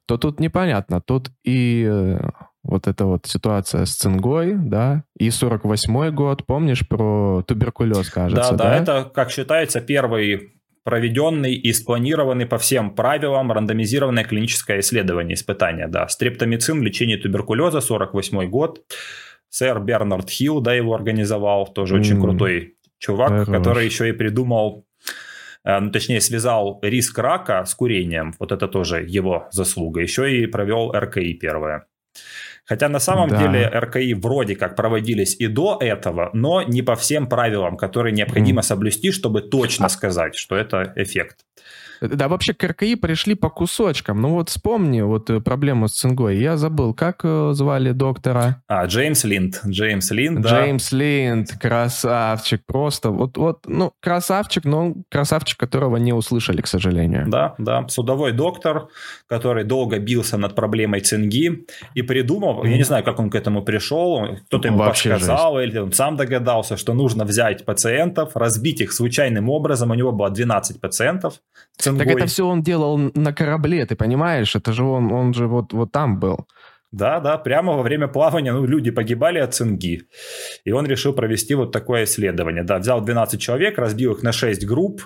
[0.05, 1.01] то тут непонятно.
[1.01, 2.19] Тут и э,
[2.63, 8.57] вот эта вот ситуация с цингой, да, и 48-й год, помнишь, про туберкулез, кажется, да?
[8.57, 15.35] Да, да, это, как считается, первый проведенный и спланированный по всем правилам рандомизированное клиническое исследование,
[15.35, 16.07] испытание, да.
[16.07, 18.81] Стрептомицин, лечение туберкулеза, 48 год.
[19.49, 21.99] Сэр Бернард Хилл, да, его организовал, тоже mm.
[21.99, 23.47] очень крутой чувак, Хорош.
[23.47, 24.85] который еще и придумал
[25.63, 28.33] э, ну, точнее, связал риск рака с курением.
[28.39, 30.01] Вот это тоже его заслуга.
[30.01, 31.85] Еще и провел РКИ первое.
[32.65, 33.37] Хотя на самом да.
[33.37, 38.61] деле РКИ вроде как проводились и до этого, но не по всем правилам, которые необходимо
[38.61, 38.63] mm.
[38.63, 41.45] соблюсти, чтобы точно а сказать, что это эффект.
[42.07, 44.21] Да, вообще к РКИ пришли по кусочкам.
[44.21, 46.37] Ну вот вспомни вот э, проблему с цингой.
[46.37, 48.61] Я забыл, как э, звали доктора?
[48.67, 49.61] А, Джеймс Линд.
[49.65, 50.49] Джеймс Линд, да.
[50.49, 52.65] Джеймс Линд, красавчик.
[52.65, 57.25] Просто вот, вот, ну, красавчик, но красавчик, которого не услышали, к сожалению.
[57.27, 57.87] Да, да.
[57.87, 58.87] Судовой доктор,
[59.27, 62.69] который долго бился над проблемой цинги и придумал, mm.
[62.69, 65.71] я не знаю, как он к этому пришел, кто-то ему Вообще подсказал, жесть.
[65.71, 69.91] или он сам догадался, что нужно взять пациентов, разбить их случайным образом.
[69.91, 71.35] У него было 12 пациентов.
[71.97, 74.55] Так это все он делал на корабле, ты понимаешь?
[74.55, 76.47] Это же он, он же вот, вот там был.
[76.93, 80.03] Да, да, прямо во время плавания ну, люди погибали от цинги.
[80.63, 82.63] И он решил провести вот такое исследование.
[82.63, 85.01] Да, взял 12 человек, разбил их на 6 групп.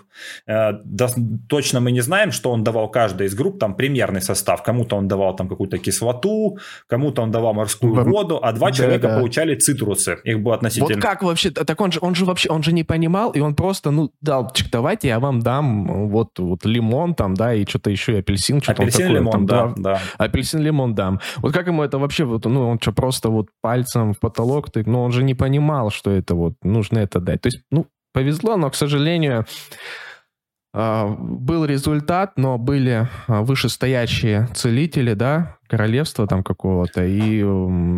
[0.47, 1.08] Э, да,
[1.47, 4.63] точно мы не знаем, что он давал каждой из групп, там примерный состав.
[4.63, 8.04] Кому-то он давал там какую-то кислоту, кому-то он давал морскую Б...
[8.04, 9.19] воду, а два да, человека да.
[9.19, 10.17] получали цитрусы.
[10.26, 10.95] Их было относительно...
[10.95, 11.52] Вот как вообще?
[11.52, 14.52] Так он же, он же вообще, он же не понимал, и он просто, ну, дал,
[14.71, 18.62] давайте я вам дам вот, вот лимон там, да, и что-то еще, и апельсин.
[18.62, 20.02] Что апельсин, такое, лимон, там, да, да.
[20.17, 21.21] Апельсин, лимон дам.
[21.38, 24.72] Вот как ему ему это вообще, вот, ну, он что, просто вот пальцем в потолок,
[24.72, 27.42] ты, ну, он же не понимал, что это вот, нужно это дать.
[27.42, 29.46] То есть, ну, повезло, но, к сожалению,
[30.74, 37.44] а, был результат, но были а, вышестоящие целители, да, королевства там какого-то, и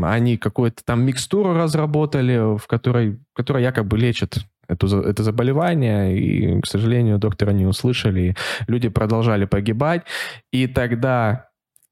[0.04, 6.66] они какую-то там микстуру разработали, в которой, которая якобы лечит эту, это заболевание, и, к
[6.66, 8.36] сожалению, доктора не услышали, и
[8.68, 10.04] люди продолжали погибать,
[10.52, 11.49] и тогда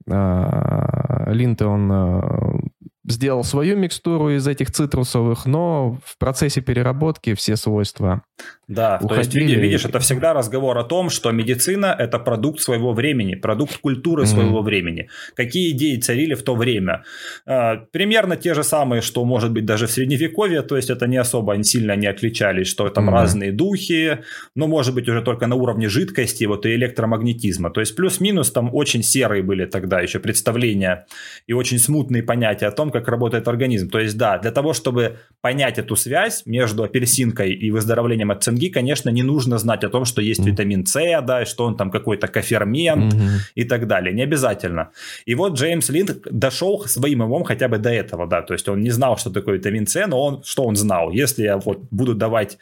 [0.07, 2.59] Линте он а,
[3.05, 8.23] сделал свою микстуру из этих цитрусовых, но в процессе переработки все свойства
[8.67, 9.31] да, уходили.
[9.31, 13.77] то есть видишь, это всегда разговор о том, что медицина– это продукт своего времени, продукт
[13.77, 14.25] культуры mm-hmm.
[14.25, 15.09] своего времени.
[15.35, 17.03] Какие идеи царили в то время?
[17.45, 21.17] А, примерно те же самые, что может быть даже в Средневековье, то есть это не
[21.17, 23.13] особо сильно не отличались, что там mm-hmm.
[23.13, 24.19] разные духи,
[24.55, 27.69] но может быть уже только на уровне жидкости вот и электромагнетизма.
[27.69, 31.05] То есть плюс-минус там очень серые были тогда еще представления
[31.47, 33.89] и очень смутные понятия о том, как работает организм.
[33.89, 38.69] То есть да, для того, чтобы понять эту связь между апельсинкой и выздоровлением от цинги,
[38.69, 40.51] конечно, не нужно знать о том, что есть mm-hmm.
[40.51, 43.39] витамин С, да, что он там какой-то кофермент mm-hmm.
[43.55, 44.13] и так далее.
[44.13, 44.89] Не обязательно.
[45.25, 48.81] И вот Джеймс Линд дошел своим умом хотя бы до этого, да, то есть он
[48.81, 51.11] не знал, что такое витамин С, но он, что он знал?
[51.11, 52.57] Если я вот буду давать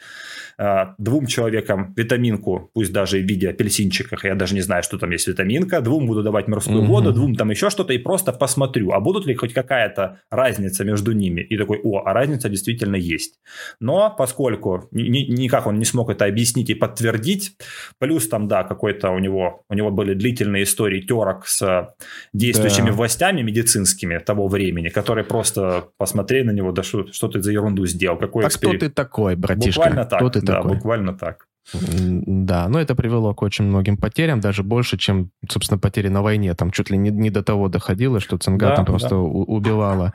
[0.58, 5.10] э, двум человекам витаминку, пусть даже в виде апельсинчиков, я даже не знаю, что там
[5.10, 6.86] есть витаминка, двум буду давать морскую mm-hmm.
[6.86, 11.12] воду, двум там еще что-то, и просто посмотрю, а будут ли хоть какая-то разница между
[11.12, 11.40] ними.
[11.40, 13.38] И такой, о, а разница действительно есть.
[13.80, 17.56] Но поскольку ни, никак он не смог это объяснить и подтвердить,
[17.98, 21.94] плюс там, да, какой-то у него, у него были длительные истории терок с
[22.32, 22.92] действующими да.
[22.92, 27.86] властями медицинскими того времени, которые просто посмотрели на него, да что, что ты за ерунду
[27.86, 28.70] сделал, какой а экспер...
[28.70, 29.80] кто ты такой, братишка?
[29.80, 30.74] Буквально так, кто ты да, такой?
[30.74, 31.46] буквально так.
[31.72, 36.54] Да, но это привело к очень многим потерям, даже больше, чем, собственно, потери на войне.
[36.54, 39.16] Там чуть ли не, не до того доходило, что Цинга да, там просто да.
[39.16, 40.12] убивала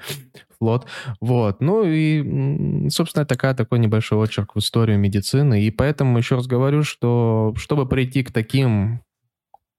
[0.60, 0.88] флот.
[1.20, 1.60] Вот.
[1.60, 5.64] Ну и, собственно, такая, такой небольшой очерк в историю медицины.
[5.64, 9.02] И поэтому еще раз говорю, что чтобы прийти к таким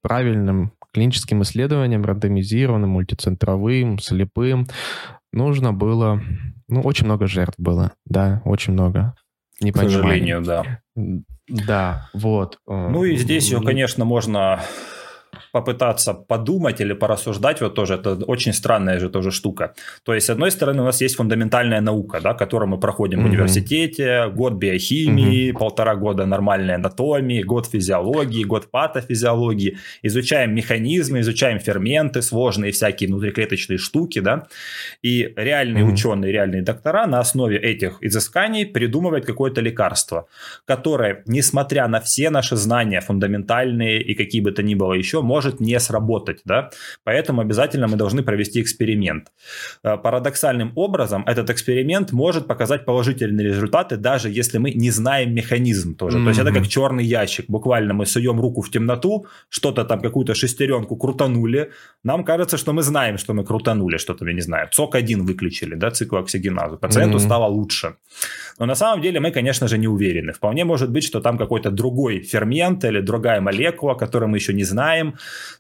[0.03, 4.67] правильным клиническим исследованиям, рандомизированным, мультицентровым, слепым,
[5.33, 6.21] нужно было...
[6.69, 9.15] Ну, очень много жертв было, да, очень много.
[9.71, 10.81] К сожалению, да.
[11.49, 12.59] Да, вот.
[12.67, 14.61] Ну и здесь, конечно, можно
[15.53, 19.75] попытаться подумать или порассуждать, вот тоже это очень странная же тоже штука.
[20.05, 23.23] То есть, с одной стороны, у нас есть фундаментальная наука, да, которую мы проходим mm-hmm.
[23.23, 25.59] в университете, год биохимии, mm-hmm.
[25.59, 33.79] полтора года нормальной анатомии, год физиологии, год патофизиологии, изучаем механизмы, изучаем ферменты, сложные всякие внутриклеточные
[33.79, 34.47] штуки, да,
[35.03, 35.93] и реальные mm-hmm.
[35.93, 40.27] ученые, реальные доктора на основе этих изысканий придумывают какое-то лекарство,
[40.67, 45.53] которое, несмотря на все наши знания фундаментальные и какие бы то ни было еще, может
[45.53, 46.71] может не сработать, да,
[47.05, 49.33] поэтому обязательно мы должны провести эксперимент.
[49.85, 55.95] Э, парадоксальным образом этот эксперимент может показать положительные результаты, даже если мы не знаем механизм
[55.95, 56.19] тоже.
[56.19, 56.25] Mm-hmm.
[56.25, 60.35] То есть это как черный ящик, буквально мы суем руку в темноту, что-то там, какую-то
[60.35, 61.71] шестеренку крутанули,
[62.05, 65.91] нам кажется, что мы знаем, что мы крутанули, что-то, я не знаю, ЦОК-1 выключили, да,
[65.91, 67.27] циклооксигеназу, пациенту mm-hmm.
[67.27, 67.95] стало лучше.
[68.59, 70.33] Но на самом деле мы, конечно же, не уверены.
[70.33, 74.65] Вполне может быть, что там какой-то другой фермент или другая молекула, которую мы еще не
[74.65, 75.12] знаем,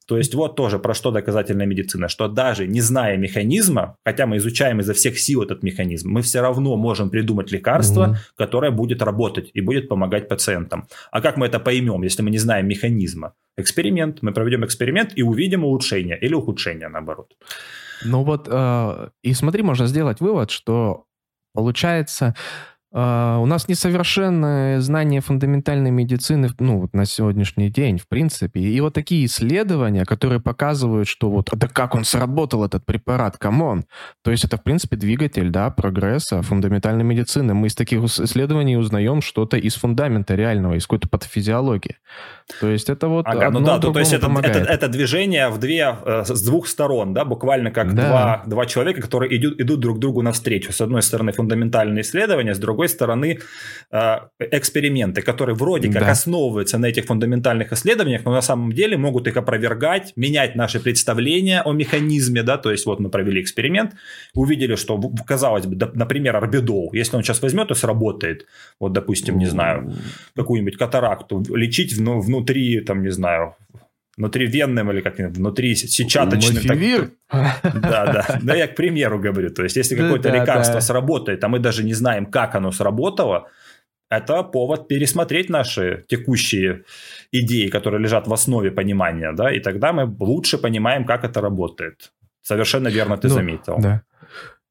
[0.06, 4.36] То есть вот тоже про что доказательная медицина, что даже не зная механизма, хотя мы
[4.36, 8.16] изучаем изо всех сил этот механизм, мы все равно можем придумать лекарство, угу.
[8.36, 10.86] которое будет работать и будет помогать пациентам.
[11.10, 13.34] А как мы это поймем, если мы не знаем механизма?
[13.56, 14.22] Эксперимент.
[14.22, 17.32] Мы проведем эксперимент и увидим улучшение или ухудшение, наоборот.
[18.04, 21.04] Ну вот, э, и смотри, можно сделать вывод, что
[21.54, 22.34] получается,
[22.94, 28.60] Uh, у нас несовершенное знание фундаментальной медицины ну, вот на сегодняшний день, в принципе.
[28.60, 33.64] И вот такие исследования, которые показывают, что вот, да как он сработал, этот препарат, come
[33.64, 33.84] on.
[34.22, 37.54] То есть это, в принципе, двигатель, да, прогресса фундаментальной медицины.
[37.54, 41.96] Мы из таких исследований узнаем что-то из фундамента реального, из какой-то патофизиологии.
[42.60, 45.58] То есть это вот ага, ну да, то, то есть это, это, это движение в
[45.58, 48.08] две, э, с двух сторон, да, буквально как да.
[48.08, 50.72] два, два человека, которые идут, идут друг другу навстречу.
[50.72, 53.38] С одной стороны фундаментальные исследования, с другой другой стороны,
[53.90, 54.16] э,
[54.50, 56.10] эксперименты, которые вроде как да.
[56.10, 61.62] основываются на этих фундаментальных исследованиях, но на самом деле могут их опровергать, менять наши представления
[61.64, 63.92] о механизме, да, то есть вот мы провели эксперимент,
[64.34, 68.46] увидели, что, казалось бы, например, орбидол, если он сейчас возьмет и сработает,
[68.80, 69.92] вот, допустим, не знаю,
[70.36, 73.54] какую-нибудь катаракту, лечить внутри, там, не знаю,
[74.22, 76.62] внутривенным или как внутри сетчаточным.
[77.28, 78.38] Так, да, да.
[78.42, 79.50] Да, я к примеру говорю.
[79.50, 80.80] То есть, если какое-то да, лекарство да.
[80.80, 83.48] сработает, а мы даже не знаем, как оно сработало,
[84.10, 86.82] это повод пересмотреть наши текущие
[87.32, 92.12] идеи, которые лежат в основе понимания, да, и тогда мы лучше понимаем, как это работает.
[92.42, 93.78] Совершенно верно ты ну, заметил.
[93.78, 94.02] Да.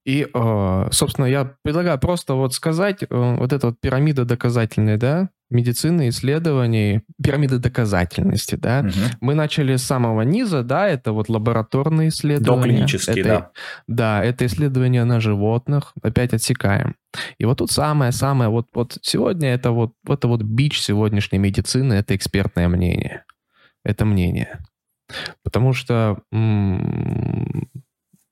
[0.04, 5.30] И, э, собственно, я предлагаю просто вот сказать, э, вот эта вот пирамида доказательная, да,
[5.52, 8.80] медицины, исследований, пирамиды доказательности, да.
[8.80, 9.18] Угу.
[9.20, 12.62] Мы начали с самого низа, да, это вот лабораторные исследования.
[12.62, 13.52] Доклинические, это, да.
[13.88, 16.96] Да, это исследования на животных, опять отсекаем.
[17.38, 22.16] И вот тут самое-самое, вот, вот сегодня это вот, это вот бич сегодняшней медицины, это
[22.16, 23.26] экспертное мнение.
[23.84, 24.60] Это мнение.
[25.44, 26.20] Потому что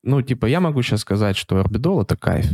[0.02, 2.46] ну, типа, я могу сейчас сказать, что орбидол— это кайф.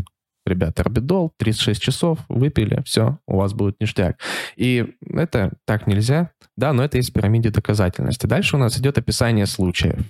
[0.44, 4.18] Ребята, орбидол, 36 часов, выпили, все, у вас будет ништяк.
[4.54, 8.26] И это так нельзя, да, но это есть в пирамиде доказательности.
[8.26, 10.00] Дальше у нас идет описание случаев.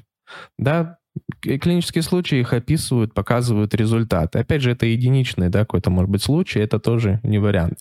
[0.59, 0.99] Да,
[1.40, 4.38] клинические случаи их описывают, показывают результаты.
[4.38, 7.79] Опять же, это единичный, да, какой-то, может быть, случай, это тоже не вариант.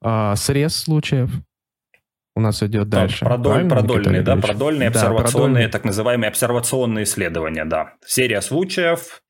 [0.00, 1.32] А, срез случаев,
[2.36, 3.24] у нас идет дальше.
[3.24, 7.94] Продоль, продольные, да, продольные обсервационные, да, так называемые обсервационные исследования, да.
[8.06, 9.22] Серия случаев,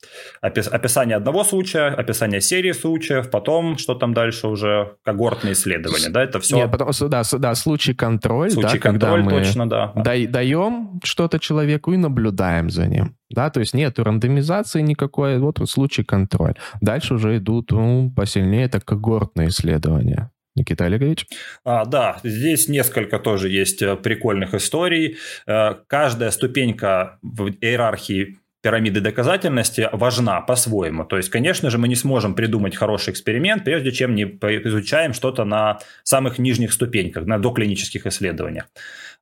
[0.42, 6.22] опис, описание одного случая, описание серии случаев, потом, что там дальше уже, когортные исследования, да,
[6.22, 6.56] это все.
[6.56, 9.92] Нет, потом, да, да случай контроль, случай да, контроль, когда мы точно, да.
[9.94, 13.16] даем что-то человеку и наблюдаем за ним.
[13.30, 16.54] Да, то есть нет рандомизации никакой, вот случай контроль.
[16.80, 20.30] Дальше уже идут ну, посильнее, это когортные исследования.
[20.60, 21.26] Никита Олегович?
[21.64, 25.16] А, да, здесь несколько тоже есть э, прикольных историй.
[25.46, 31.04] Э, каждая ступенька в иерархии пирамиды доказательности важна по-своему.
[31.04, 35.44] То есть, конечно же, мы не сможем придумать хороший эксперимент, прежде чем не изучаем что-то
[35.44, 38.66] на самых нижних ступеньках, на доклинических исследованиях.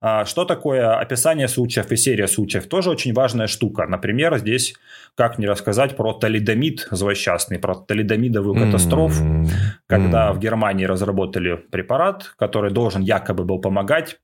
[0.01, 2.67] А, что такое описание случаев и серия случаев?
[2.69, 3.87] Тоже очень важная штука.
[3.87, 4.75] Например, здесь
[5.17, 9.49] как не рассказать про талидомид злосчастный, про талидомидовую катастрофу, mm-hmm.
[9.87, 14.19] когда в Германии разработали препарат, который должен якобы был помогать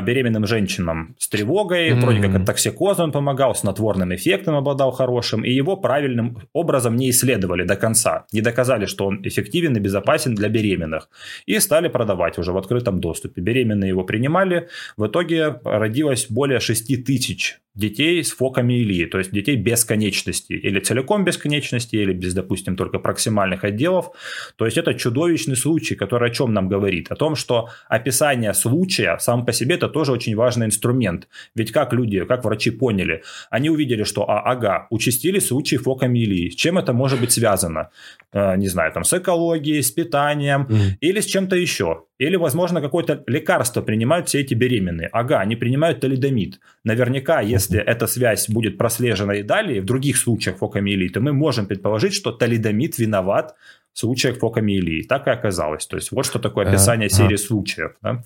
[0.00, 2.00] беременным женщинам с тревогой, mm-hmm.
[2.00, 7.10] вроде как от токсикоза он помогал, снотворным эффектом обладал хорошим, и его правильным образом не
[7.10, 11.08] исследовали до конца, не доказали, что он эффективен и безопасен для беременных,
[11.46, 13.42] и стали продавать уже в открытом доступе.
[13.42, 19.56] Беременные его принимали, в итоге родилось более 6 тысяч детей с фокомиелией, то есть детей
[19.56, 24.10] без конечностей, или целиком без конечностей, или без, допустим, только проксимальных отделов.
[24.56, 27.10] То есть это чудовищный случай, который о чем нам говорит?
[27.10, 31.28] О том, что описание случая сам по себе это тоже очень важный инструмент.
[31.54, 36.50] Ведь как люди, как врачи поняли, они увидели, что, а, ага, участились случаи фокомиелии.
[36.50, 37.90] С чем это может быть связано?
[38.32, 40.98] Э, не знаю, там, с экологией, с питанием mm.
[41.00, 42.04] или с чем-то еще.
[42.18, 45.08] Или, возможно, какое-то лекарство принимают все эти беременные.
[45.12, 46.60] Ага, они принимают талидомид.
[46.84, 51.66] Наверняка, если эта связь будет прослежена и далее, в других случаях фокомиелии, то мы можем
[51.66, 53.56] предположить, что талидомид виноват
[53.92, 55.02] случаях фокомиелии.
[55.02, 55.86] Так и оказалось.
[55.86, 57.38] То есть вот что такое описание а, серии а.
[57.38, 57.92] случаев.
[58.02, 58.22] Да?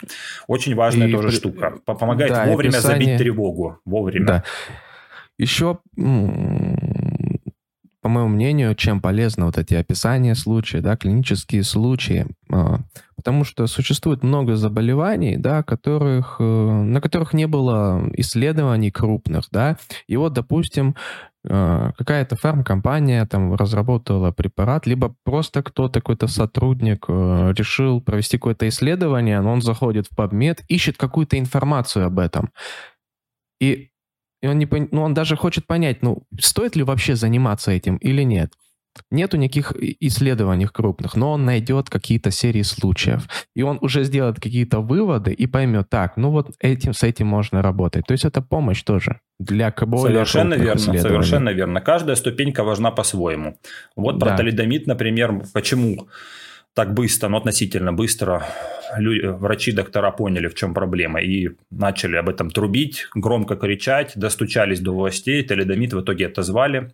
[0.46, 1.74] Очень важная и, тоже штука.
[1.84, 3.04] Помогает да, вовремя описание...
[3.06, 3.78] забить тревогу.
[3.84, 4.26] Вовремя.
[4.26, 4.44] Да.
[5.38, 5.78] Еще
[8.06, 12.78] по моему мнению, чем полезны вот эти описания случаев, да, клинические случаи, а,
[13.16, 19.76] потому что существует много заболеваний, да, которых, э, на которых не было исследований крупных, да,
[20.06, 20.94] и вот, допустим, э,
[21.46, 29.40] какая-то фармкомпания там разработала препарат, либо просто кто-то, какой-то сотрудник э, решил провести какое-то исследование,
[29.40, 32.50] но он заходит в PubMed, ищет какую-то информацию об этом.
[33.60, 33.90] И,
[34.42, 38.22] и он, не, ну, он даже хочет понять, ну, стоит ли вообще заниматься этим или
[38.22, 38.52] нет.
[39.10, 43.28] Нету никаких исследований крупных, но он найдет какие-то серии случаев.
[43.54, 47.62] И он уже сделает какие-то выводы и поймет, так, ну вот этим, с этим можно
[47.62, 48.06] работать.
[48.06, 51.80] То есть это помощь тоже для более Совершенно верно, совершенно верно.
[51.80, 53.58] Каждая ступенька важна по-своему.
[53.94, 54.36] Вот про да.
[54.38, 56.08] талидомид, например, почему
[56.76, 58.46] так быстро, но ну, относительно быстро
[58.98, 64.92] врачи, доктора поняли, в чем проблема, и начали об этом трубить, громко кричать, достучались до
[64.92, 66.92] властей, талидомид в итоге отозвали.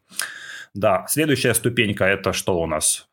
[0.74, 3.08] Да, следующая ступенька это что у нас?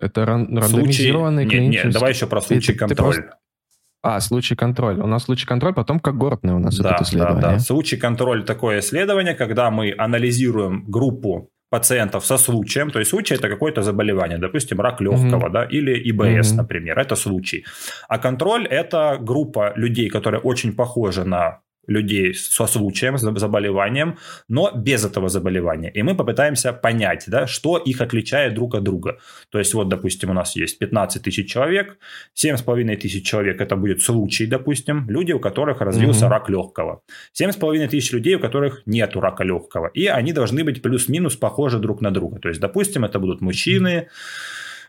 [0.00, 1.60] Это ран- рандомизированный случай...
[1.60, 3.14] Нет, нет, давай еще про случай ты, контроль.
[3.14, 3.38] Ты просто...
[4.02, 5.00] А, случай контроль.
[5.00, 7.40] У нас случай контроль, потом когортный у нас да, исследование.
[7.40, 7.58] Да, да.
[7.58, 13.48] Случай контроль такое исследование, когда мы анализируем группу пациентов со случаем, то есть случай это
[13.48, 15.52] какое-то заболевание, допустим, рак легкого, mm-hmm.
[15.52, 16.56] да, или ИБС, mm-hmm.
[16.56, 17.64] например, это случай.
[18.08, 24.18] А контроль это группа людей, которые очень похожи на людей со случаем, с заболеванием,
[24.48, 25.90] но без этого заболевания.
[25.90, 29.18] И мы попытаемся понять, да, что их отличает друг от друга.
[29.50, 31.98] То есть вот, допустим, у нас есть 15 тысяч человек,
[32.34, 36.32] 7,5 тысяч человек это будет случай, допустим, люди, у которых развился угу.
[36.32, 37.02] рак легкого.
[37.40, 39.90] 7,5 тысяч людей, у которых нет рака легкого.
[39.94, 42.38] И они должны быть плюс-минус похожи друг на друга.
[42.40, 44.08] То есть, допустим, это будут мужчины, Э,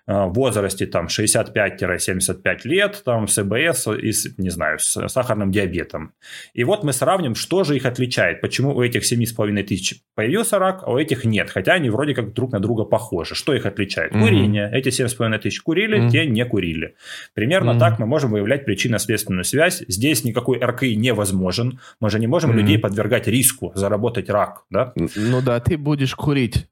[0.07, 6.13] в возрасте там 65-75 лет, там с ЭБС и, с, не знаю, с сахарным диабетом.
[6.53, 10.83] И вот мы сравним, что же их отличает, почему у этих 7,5 тысяч появился рак,
[10.85, 13.35] а у этих нет, хотя они вроде как друг на друга похожи.
[13.35, 14.13] Что их отличает?
[14.13, 14.21] Mm-hmm.
[14.21, 14.69] Курение.
[14.73, 16.09] Эти 7,5 тысяч курили, mm-hmm.
[16.09, 16.95] те не курили.
[17.33, 17.79] Примерно mm-hmm.
[17.79, 19.83] так мы можем выявлять причинно-следственную связь.
[19.87, 21.79] Здесь никакой РКИ невозможен.
[21.99, 22.55] Мы же не можем mm-hmm.
[22.55, 24.93] людей подвергать риску заработать рак, да?
[25.15, 26.67] Ну да, ты будешь курить.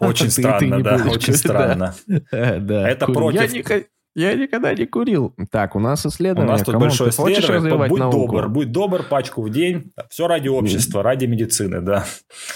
[0.00, 1.94] Очень странно, да, очень странно.
[2.30, 3.86] Это против...
[4.16, 5.34] Я никогда не курил.
[5.50, 6.48] Так, у нас исследование.
[6.48, 7.86] У нас тут come on, большое исследование.
[7.86, 8.18] Будь науку?
[8.18, 9.92] добр, будь добр, пачку в день.
[10.08, 12.06] Все ради общества, ради медицины, да.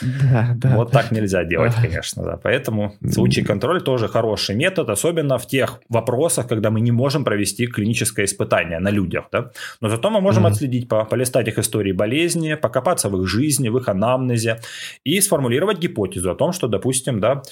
[0.01, 0.77] Да, да.
[0.77, 1.03] Вот да.
[1.03, 2.41] так нельзя делать, конечно, да.
[2.43, 7.67] Поэтому случай контроль тоже хороший метод, особенно в тех вопросах, когда мы не можем провести
[7.67, 9.51] клиническое испытание на людях, да.
[9.83, 10.51] Но зато мы можем mm-hmm.
[10.51, 14.61] отследить, полистать их истории болезни, покопаться в их жизни, в их анамнезе
[15.05, 17.43] и сформулировать гипотезу о том, что, допустим, да,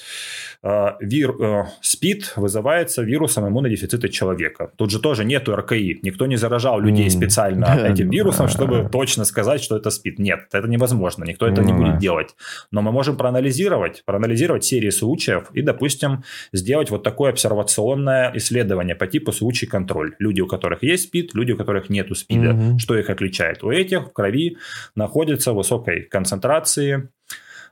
[0.63, 4.71] э, вир, э, СПИД вызывается вирусом иммунодефицита человека.
[4.77, 5.99] Тут же тоже нету РКИ.
[6.03, 7.09] Никто не заражал людей mm.
[7.09, 10.19] специально этим вирусом, чтобы точно сказать, что это СПИД.
[10.19, 11.25] Нет, это невозможно.
[11.25, 12.35] Никто это не будет делать.
[12.71, 16.23] Но мы можем проанализировать, проанализировать серии случаев и, допустим,
[16.53, 20.15] сделать вот такое обсервационное исследование по типу случай контроль.
[20.19, 22.51] Люди, у которых есть СПИД, люди, у которых нету СПИДа.
[22.51, 22.77] Mm-hmm.
[22.77, 23.63] Что их отличает?
[23.63, 24.57] У этих в крови
[24.95, 27.09] находится высокой концентрации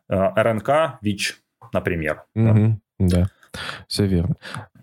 [0.09, 1.39] э, РНК ВИЧ,
[1.73, 2.23] например.
[2.35, 2.73] Mm-hmm.
[2.99, 3.21] Да.
[3.21, 3.29] да.
[3.87, 4.35] Все верно.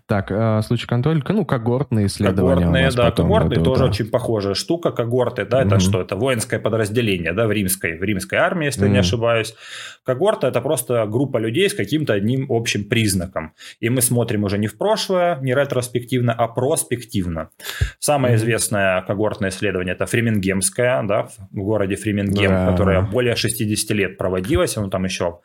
[0.07, 2.65] Так, э, случай контроль, ну, когортные исследования.
[2.65, 3.89] Когортные, да, когортные тоже да.
[3.89, 4.91] очень похожая штука.
[4.91, 5.79] Когорты, да, это mm-hmm.
[5.79, 6.01] что?
[6.01, 8.91] Это воинское подразделение, да, в римской, в римской армии, если mm-hmm.
[8.91, 9.55] не ошибаюсь.
[10.03, 13.53] Когорта– это просто группа людей с каким-то одним общим признаком.
[13.79, 17.49] И мы смотрим уже не в прошлое, не ретроспективно, а проспективно.
[17.97, 18.37] Самое mm-hmm.
[18.37, 22.69] известное когортное исследование– это Фремингемское, да, в городе Фремингем, yeah.
[22.69, 25.39] которое более 60 лет проводилось, оно там еще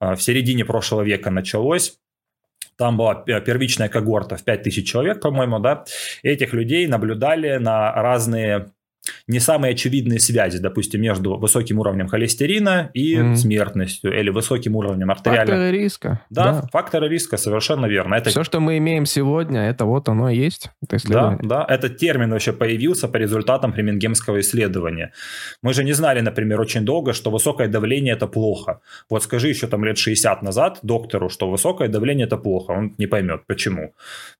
[0.00, 1.98] э, в середине прошлого века началось.
[2.76, 5.84] Там была первичная когорта в 5000 человек, по-моему, да.
[6.22, 8.70] Этих людей наблюдали на разные
[9.26, 13.36] не самые очевидные связи, допустим, между высоким уровнем холестерина и mm.
[13.36, 15.58] смертностью, или высоким уровнем артериального...
[15.58, 16.20] Факторы риска.
[16.30, 18.14] Да, да, факторы риска, совершенно верно.
[18.14, 18.30] Это...
[18.30, 20.70] Все, что мы имеем сегодня, это вот оно и есть.
[20.82, 25.12] Это да, да, этот термин вообще появился по результатам Фремингемского исследования.
[25.62, 28.80] Мы же не знали, например, очень долго, что высокое давление– это плохо.
[29.10, 33.06] Вот скажи еще там лет 60 назад доктору, что высокое давление– это плохо, он не
[33.06, 33.94] поймет, почему.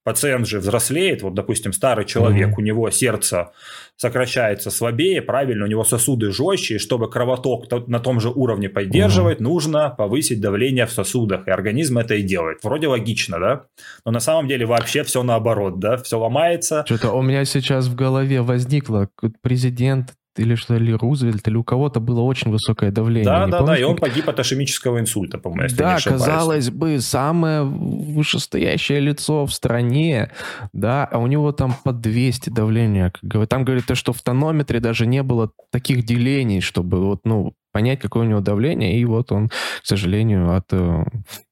[0.04, 2.54] Пациент же взрослеет, вот, допустим, старый человек, mm.
[2.56, 3.52] у него сердце
[3.96, 9.40] сокращается слабее, правильно, у него сосуды жестче, и чтобы кровоток на том же уровне поддерживать,
[9.40, 9.44] угу.
[9.44, 12.58] нужно повысить давление в сосудах, и организм это и делает.
[12.62, 13.64] Вроде логично, да?
[14.04, 15.96] Но на самом деле вообще все наоборот, да?
[15.96, 16.84] Все ломается.
[16.86, 19.08] Что-то у меня сейчас в голове возникло,
[19.40, 23.24] президент или что ли Рузвельт, или у кого-то было очень высокое давление.
[23.24, 27.62] Да, да, да, и он погиб от ишемического инсульта, по-моему, если Да, казалось бы, самое
[27.62, 30.30] вышестоящее лицо в стране,
[30.72, 33.12] да, а у него там по 200 давления.
[33.48, 38.24] Там говорит, что в тонометре даже не было таких делений, чтобы вот, ну, понять, какое
[38.24, 41.04] у него давление, и вот он, к сожалению, от э,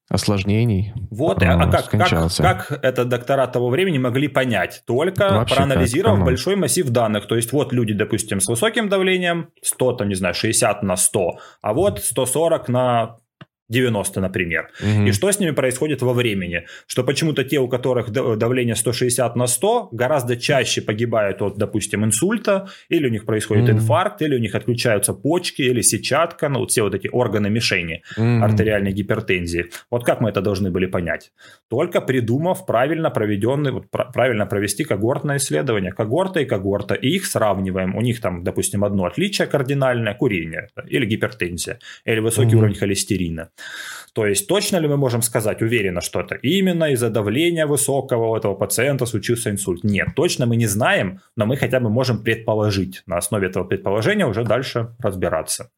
[0.09, 0.93] осложнений.
[1.11, 4.83] Вот, а, а как, как, как это доктора того времени могли понять?
[4.87, 6.27] Только Вообще проанализировав как?
[6.27, 7.27] большой массив данных.
[7.27, 11.39] То есть вот люди, допустим, с высоким давлением, 100, там, не знаю, 60 на 100,
[11.63, 13.17] а вот 140 на
[13.69, 14.69] 90, например.
[14.81, 15.07] Угу.
[15.07, 16.67] И что с ними происходит во времени?
[16.87, 22.69] Что почему-то те, у которых давление 160 на 100, гораздо чаще погибают от, допустим, инсульта,
[22.89, 23.79] или у них происходит угу.
[23.79, 28.03] инфаркт, или у них отключаются почки, или сетчатка, ну, вот все вот эти органы мишени
[28.17, 28.45] угу.
[28.45, 29.67] артериальной гипертензии.
[29.91, 31.33] Вот как мы это должны были понять?
[31.71, 35.93] Только придумав правильно проведенный, вот, правильно провести когортное исследование.
[35.93, 37.97] Когорта и когорта, и их сравниваем.
[37.97, 42.59] У них там, допустим, одно отличие кардинальное– курение, или гипертензия, или высокий угу.
[42.59, 43.51] уровень холестерина.
[44.15, 48.37] То есть точно ли мы можем сказать уверенно, что это именно из-за давления высокого у
[48.37, 49.83] этого пациента случился инсульт?
[49.83, 53.03] Нет, точно мы не знаем, но мы хотя бы можем предположить.
[53.07, 55.71] На основе этого предположения уже дальше разбираться.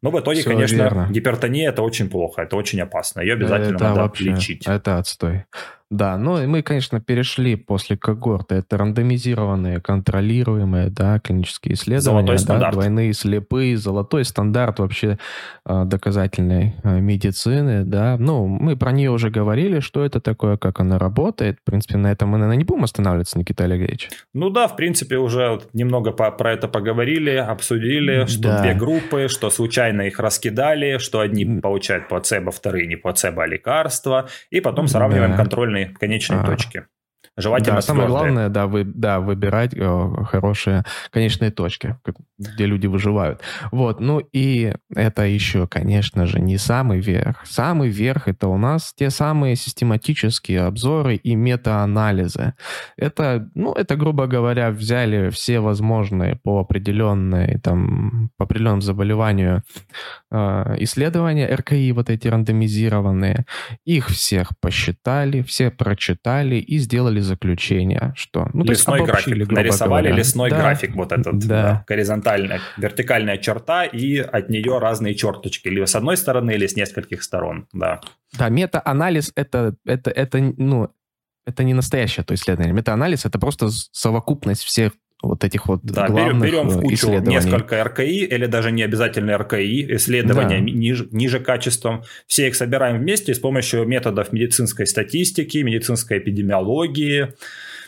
[0.00, 1.08] Но в итоге, Все конечно, верно.
[1.10, 3.20] гипертония это очень плохо, это очень опасно.
[3.20, 4.66] Ее обязательно это надо вообще, лечить.
[4.66, 5.44] Это отстой.
[5.88, 8.56] Да, ну и мы, конечно, перешли после когорты.
[8.56, 12.02] Это рандомизированные, контролируемые, да, клинические исследования.
[12.02, 12.72] Золотой да, стандарт.
[12.72, 15.18] Двойные слепые, золотой стандарт вообще
[15.64, 18.16] э, доказательной э, медицины, да.
[18.18, 21.58] Ну, мы про нее уже говорили, что это такое, как она работает.
[21.60, 24.10] В принципе, на этом мы, наверное, не будем останавливаться, Никита Олегович.
[24.34, 28.62] Ну да, в принципе, уже немного по, про это поговорили, обсудили, что да.
[28.62, 34.28] две группы, что случайно их раскидали, что одни получают плацебо, вторые не плацебо, а лекарства,
[34.50, 35.36] и потом сравниваем да.
[35.36, 36.44] контрольные конечной, конечной а.
[36.44, 36.86] точке.
[37.38, 41.96] Желательно да, самое главное, да, вы, да, выбирать э, хорошие конечные точки,
[42.38, 43.42] где люди выживают.
[43.72, 47.44] Вот, ну и это еще, конечно же, не самый верх.
[47.44, 52.54] Самый верх это у нас те самые систематические обзоры и метаанализы.
[52.96, 59.62] Это, ну, это, грубо говоря, взяли все возможные по определенной, там, по определенному заболеванию
[60.30, 63.44] э, исследования РКИ, вот эти рандомизированные,
[63.84, 68.48] их всех посчитали, все прочитали и сделали заключение, что...
[68.52, 69.50] Ну, лесной график.
[69.50, 70.18] Нарисовали говоря.
[70.18, 70.58] лесной да.
[70.58, 71.38] график вот этот.
[71.38, 71.62] Да.
[71.62, 71.84] да.
[71.86, 75.68] Горизонтальная, вертикальная черта и от нее разные черточки.
[75.68, 77.66] Или с одной стороны, или с нескольких сторон.
[77.72, 78.00] Да,
[78.38, 80.90] да мета-анализ это, это, это, ну,
[81.46, 82.74] это не настоящее то исследование.
[82.74, 84.92] Мета-анализ это просто совокупность всех
[85.22, 89.36] вот этих вот да, главных берем, берем в кучу несколько РКИ или даже не обязательно
[89.38, 90.60] РКИ, исследования да.
[90.60, 92.02] ниже, ниже качеством.
[92.26, 97.34] Все их собираем вместе с помощью методов медицинской статистики, медицинской эпидемиологии,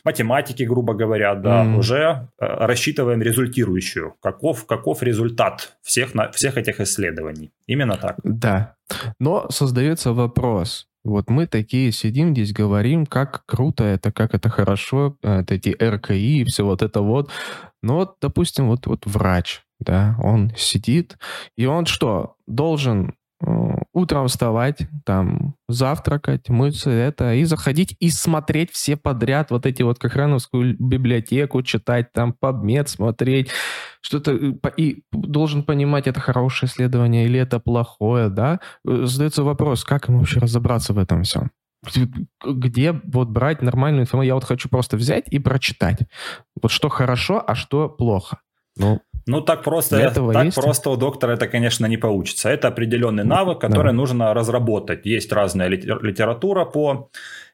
[0.05, 1.77] математики, грубо говоря, да, mm.
[1.77, 4.15] уже э, рассчитываем результирующую.
[4.23, 7.51] Каков, каков результат всех, на, всех этих исследований.
[7.67, 8.17] Именно так.
[8.25, 8.75] Да.
[9.21, 15.17] Но создается вопрос, вот мы такие сидим здесь, говорим, как круто это, как это хорошо,
[15.23, 17.31] это эти РКИ и все вот это вот.
[17.83, 21.19] Но вот, допустим, вот, вот врач, да, он сидит,
[21.57, 23.15] и он что, должен
[23.93, 29.99] утром вставать, там, завтракать, мыться, это, и заходить и смотреть все подряд, вот эти вот
[29.99, 33.51] Кохрановскую библиотеку читать, там, PubMed смотреть,
[34.01, 38.61] что-то, э, и должен понимать, это хорошее исследование или это плохое, да?
[38.87, 41.51] Э, задается вопрос, как ему вообще разобраться в этом всем?
[42.45, 44.29] Где вот брать нормальную информацию?
[44.29, 46.01] Я вот хочу просто взять и прочитать.
[46.61, 48.39] Вот что хорошо, а что плохо.
[48.77, 49.99] Ну, ну, так просто,
[50.33, 50.57] так есть?
[50.57, 52.49] просто у доктора это, конечно, не получится.
[52.49, 53.93] Это определенный навык, который да.
[53.93, 55.07] нужно разработать.
[55.07, 57.11] Есть разная литература по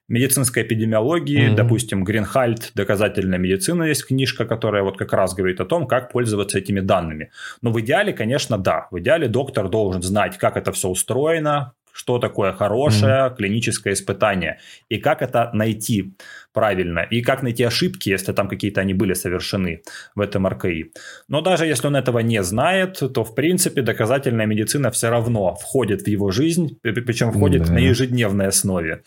[0.08, 1.54] медицинской эпидемиологии, mm-hmm.
[1.54, 6.58] допустим, Гринхальд «Доказательная медицина» есть книжка, которая вот как раз говорит о том, как пользоваться
[6.58, 7.30] этими данными.
[7.62, 8.86] Но в идеале, конечно, да.
[8.90, 13.36] В идеале доктор должен знать, как это все устроено, что такое хорошее mm-hmm.
[13.36, 16.12] клиническое испытание и как это найти
[16.52, 19.82] правильно, и как найти ошибки, если там какие-то они были совершены
[20.16, 20.92] в этом РКИ.
[21.28, 26.02] Но даже если он этого не знает, то в принципе доказательная медицина все равно входит
[26.02, 27.72] в его жизнь, причем входит mm-hmm.
[27.72, 29.02] на ежедневной основе.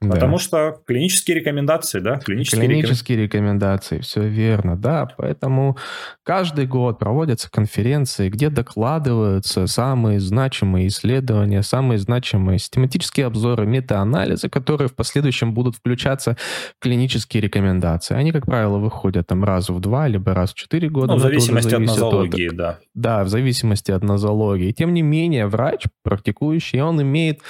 [0.00, 0.10] Да.
[0.10, 3.40] Потому что клинические рекомендации, да, клинические, клинические реком...
[3.40, 5.08] рекомендации, все верно, да.
[5.16, 5.76] Поэтому
[6.22, 14.88] каждый год проводятся конференции, где докладываются самые значимые исследования, самые значимые систематические обзоры, метаанализы, которые
[14.88, 16.36] в последующем будут включаться
[16.78, 18.14] в клинические рекомендации.
[18.14, 21.14] Они, как правило, выходят там раз в два, либо раз в четыре года.
[21.14, 22.56] Ну, в зависимости от нозологии, от...
[22.56, 22.78] да.
[22.94, 24.70] Да, в зависимости от нозологии.
[24.70, 27.40] Тем не менее, врач, практикующий, он имеет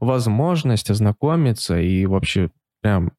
[0.00, 2.50] возможность ознакомиться и вообще
[2.82, 3.12] прям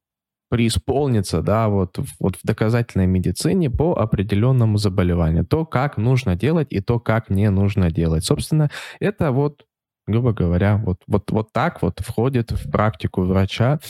[0.48, 5.44] преисполниться, да, вот, вот в доказательной медицине по определенному заболеванию.
[5.44, 8.24] То, как нужно делать и то, как не нужно делать.
[8.24, 9.66] Собственно, это вот,
[10.06, 13.80] грубо говоря, вот, вот, вот так вот входит в практику врача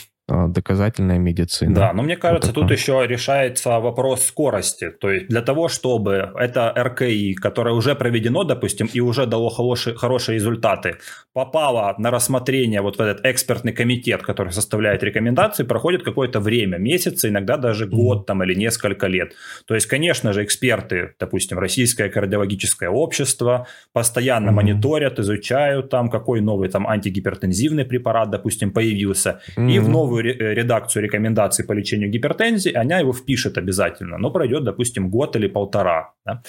[0.49, 1.75] доказательная медицина.
[1.75, 4.91] Да, но мне кажется, вот тут еще решается вопрос скорости.
[4.91, 9.97] То есть для того, чтобы это РКИ, которое уже проведено, допустим, и уже дало хорошие,
[9.97, 10.97] хорошие результаты,
[11.33, 17.29] попало на рассмотрение вот в этот экспертный комитет, который составляет рекомендации, проходит какое-то время, месяцы,
[17.29, 19.33] иногда даже год там или несколько лет.
[19.67, 24.53] То есть, конечно же, эксперты, допустим, Российское кардиологическое общество, постоянно mm-hmm.
[24.53, 29.41] мониторят, изучают там, какой новый там антигипертензивный препарат, допустим, появился.
[29.57, 29.71] Mm-hmm.
[29.71, 34.19] И в новую э, редакцию рекомендаций по лечению гипертензии она его впишет обязательно.
[34.19, 36.16] Но пройдет, допустим, год или полтора.
[36.27, 36.43] Да?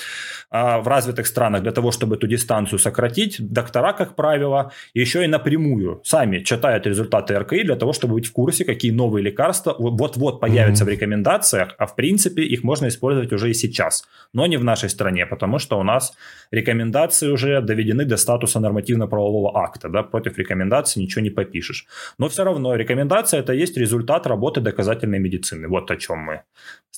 [0.49, 5.27] А в развитых странах для того, чтобы эту дистанцию сократить, доктора, как правило, еще и
[5.27, 10.39] напрямую сами читают результаты РКИ для того, чтобы быть в курсе, какие новые лекарства вот-вот
[10.39, 10.87] появятся mm-hmm.
[10.87, 14.03] в рекомендациях, а в принципе их можно использовать уже и сейчас,
[14.33, 16.13] но не в нашей стране, потому что у нас
[16.51, 21.85] рекомендации уже доведены до статуса нормативно-правового акта, да, против рекомендаций ничего не попишешь.
[22.17, 26.41] Но все равно рекомендация это есть результат работы доказательной медицины, вот о чем мы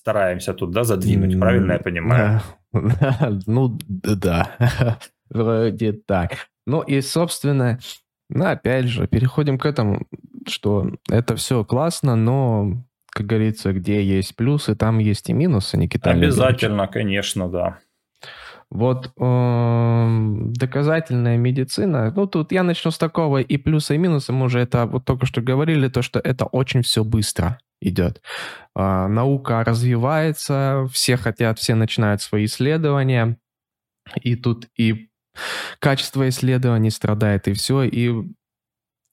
[0.10, 1.40] стараемся тут, да, задвинуть, mm-hmm.
[1.40, 2.42] правильно я понимаю?
[3.48, 4.52] Ну, да,
[5.30, 6.32] вроде так.
[6.68, 7.80] Ну и, собственно,
[8.30, 10.08] ну, опять же, переходим к этому,
[10.48, 16.12] что это все классно, но, как говорится, где есть плюсы, там есть и минусы, Никита.
[16.12, 17.80] Обязательно, конечно, да.
[18.70, 20.08] Вот э,
[20.56, 24.86] доказательная медицина, ну тут я начну с такого и плюса, и минуса, мы уже это
[24.86, 28.22] вот только что говорили, то, что это очень все быстро идет.
[28.76, 33.38] Э, наука развивается, все хотят, все начинают свои исследования,
[34.22, 35.10] и тут и
[35.80, 37.84] качество исследований страдает, и все.
[37.84, 38.12] И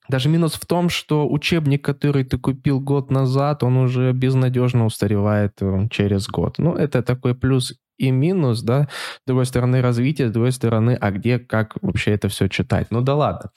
[0.09, 5.55] даже минус в том, что учебник, который ты купил год назад, он уже безнадежно устаревает
[5.61, 6.59] э, через год.
[6.59, 8.89] Ну, это такой плюс и минус, да,
[9.23, 12.89] с другой стороны развитие, с другой стороны, а где, как вообще это все читать.
[12.91, 13.51] Ну да ладно.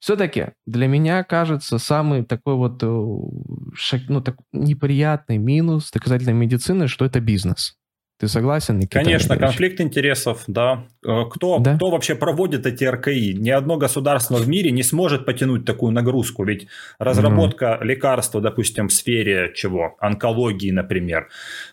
[0.00, 7.04] Все-таки для меня кажется самый такой вот э, ну, так, неприятный минус доказательной медицины, что
[7.04, 7.76] это бизнес.
[8.20, 9.02] Ты согласен, Никита?
[9.02, 10.84] Конечно, конфликт интересов, да.
[11.02, 11.76] Э, кто, да.
[11.76, 13.32] кто вообще проводит эти РКИ?
[13.32, 16.44] Ни одно государство в мире не сможет потянуть такую нагрузку.
[16.44, 16.66] Ведь
[16.98, 17.86] разработка mm-hmm.
[17.86, 19.96] лекарства, допустим, в сфере чего?
[20.00, 21.28] Онкологии, например.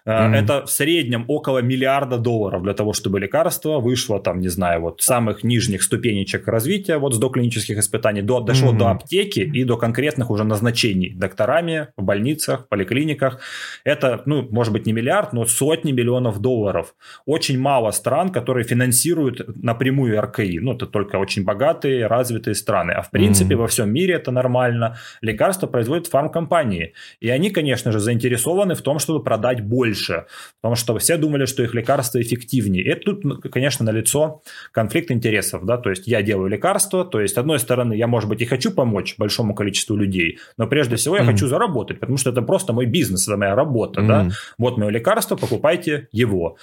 [0.06, 0.36] Mm-hmm.
[0.36, 5.02] Это в среднем около миллиарда долларов для того, чтобы лекарство вышло, там, не знаю, вот
[5.02, 8.78] самых нижних ступенечек развития, вот с доклинических испытаний, до, дошло mm-hmm.
[8.78, 13.42] до аптеки и до конкретных уже назначений докторами в больницах, в поликлиниках.
[13.84, 16.96] Это, ну, может быть, не миллиард, но сотни миллионов долларов.
[17.26, 20.60] Очень мало стран, которые финансируют напрямую РКИ.
[20.60, 22.92] Ну, это только очень богатые, развитые страны.
[22.92, 23.58] А в принципе mm-hmm.
[23.58, 24.98] во всем мире это нормально.
[25.22, 26.94] Лекарства производят фармкомпании.
[27.20, 30.26] И они, конечно же, заинтересованы в том, чтобы продать больше.
[30.62, 32.84] Потому что все думали, что их лекарства эффективнее.
[32.84, 35.66] И тут, ну, конечно, налицо конфликт интересов.
[35.66, 35.78] Да?
[35.78, 38.72] То есть я делаю лекарство, то есть, с одной стороны, я, может быть, и хочу
[38.72, 41.26] помочь большому количеству людей, но прежде всего я mm-hmm.
[41.26, 44.02] хочу заработать, потому что это просто мой бизнес, это моя работа.
[44.02, 44.08] Mm-hmm.
[44.08, 44.30] Да?
[44.58, 46.58] Вот мое лекарство, покупайте его его.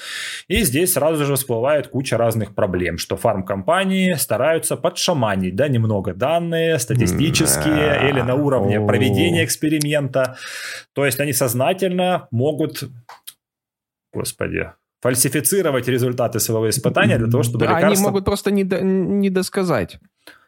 [0.48, 6.78] И здесь сразу же всплывает куча разных проблем, что фармкомпании стараются подшаманить, да, немного данные
[6.78, 10.36] статистические или на уровне проведения эксперимента.
[10.92, 12.84] То есть они сознательно могут,
[14.12, 14.70] господи,
[15.04, 17.90] фальсифицировать результаты своего испытания для того, чтобы да, лекарство...
[17.90, 19.98] Они могут просто не, до, не досказать.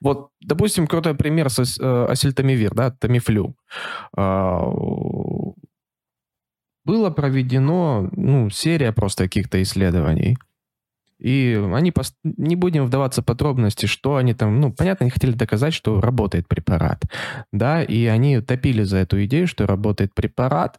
[0.00, 3.54] Вот, допустим, крутой пример с э, осельтамивир, да, тамифлю.
[4.16, 4.62] А,
[6.86, 10.38] было проведено ну, серия просто каких-то исследований.
[11.18, 12.14] И они, пост...
[12.24, 16.46] не будем вдаваться в подробности, что они там, ну, понятно, они хотели доказать, что работает
[16.46, 17.04] препарат,
[17.52, 20.78] да, и они топили за эту идею, что работает препарат.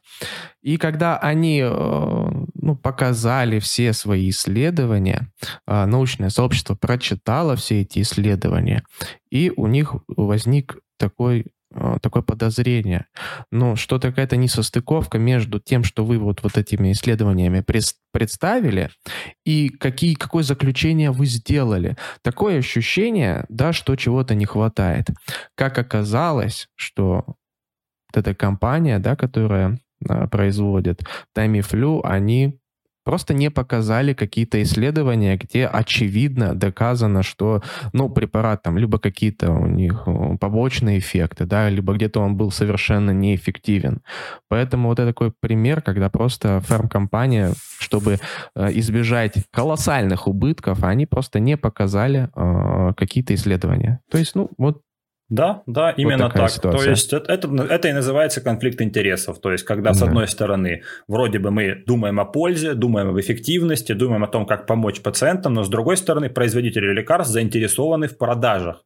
[0.62, 5.32] И когда они, э, ну, показали все свои исследования,
[5.66, 8.84] э, научное сообщество прочитало все эти исследования,
[9.32, 11.57] и у них возник такой а,
[12.01, 13.05] такое подозрение.
[13.51, 17.63] Но что-то какая-то несостыковка между тем, что вы вот, вот этими исследованиями
[18.11, 18.89] представили,
[19.45, 21.97] и какие, какое заключение вы сделали.
[22.21, 25.07] Такое ощущение, да, что чего-то не хватает.
[25.55, 27.36] Как оказалось, что вот
[28.13, 31.01] эта компания, да, которая а, производит
[31.36, 32.59] Tamiflu, они
[33.08, 37.62] просто не показали какие-то исследования, где очевидно доказано, что,
[37.93, 42.51] ну, препарат там либо какие-то у них э, побочные эффекты, да, либо где-то он был
[42.51, 44.01] совершенно неэффективен.
[44.49, 48.20] Поэтому вот это такой пример, когда просто фармкомпания, чтобы
[48.55, 54.01] э, избежать колоссальных убытков, они просто не показали э, какие-то исследования.
[54.12, 54.82] То есть, ну, вот
[55.30, 56.49] да, да, именно вот так.
[56.49, 56.84] Ситуация.
[56.84, 59.39] То есть это, это, это и называется конфликт интересов.
[59.39, 63.91] То есть когда с одной стороны вроде бы мы думаем о пользе, думаем об эффективности,
[63.91, 68.86] думаем о том, как помочь пациентам, но с другой стороны производители лекарств заинтересованы в продажах.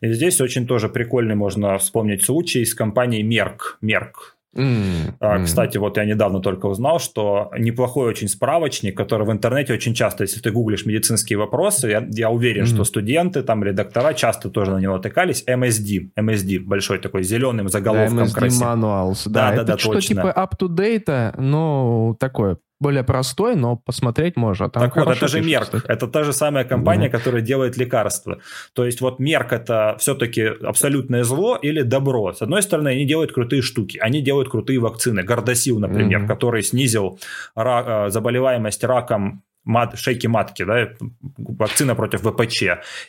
[0.00, 3.78] И здесь очень тоже прикольный можно вспомнить случай с компанией Merck.
[3.80, 5.44] Merck Mm-hmm.
[5.44, 10.24] Кстати, вот я недавно только узнал, что неплохой очень справочник, который в интернете очень часто,
[10.24, 12.74] если ты гуглишь медицинские вопросы, я, я уверен, mm-hmm.
[12.74, 15.44] что студенты, там, редактора часто тоже на него тыкались.
[15.46, 18.84] MSD, MSD, большой такой зеленым заголовком да, MSD красивым.
[18.84, 24.70] Manuals, да, да, это да, что-то типа up-to-date, но такое более простой, но посмотреть можно.
[24.70, 25.64] Там так вот, это же Мерк.
[25.64, 25.84] Кстати.
[25.86, 27.10] Это та же самая компания, mm-hmm.
[27.10, 28.38] которая делает лекарства.
[28.72, 32.32] То есть вот Мерк это все-таки абсолютное зло или добро.
[32.32, 33.98] С одной стороны, они делают крутые штуки.
[33.98, 35.22] Они делают крутые вакцины.
[35.22, 36.28] Гордосил, например, mm-hmm.
[36.28, 37.18] который снизил
[37.54, 40.88] рак, э, заболеваемость раком мат, шейки матки, да,
[41.36, 42.62] вакцина против ВПЧ,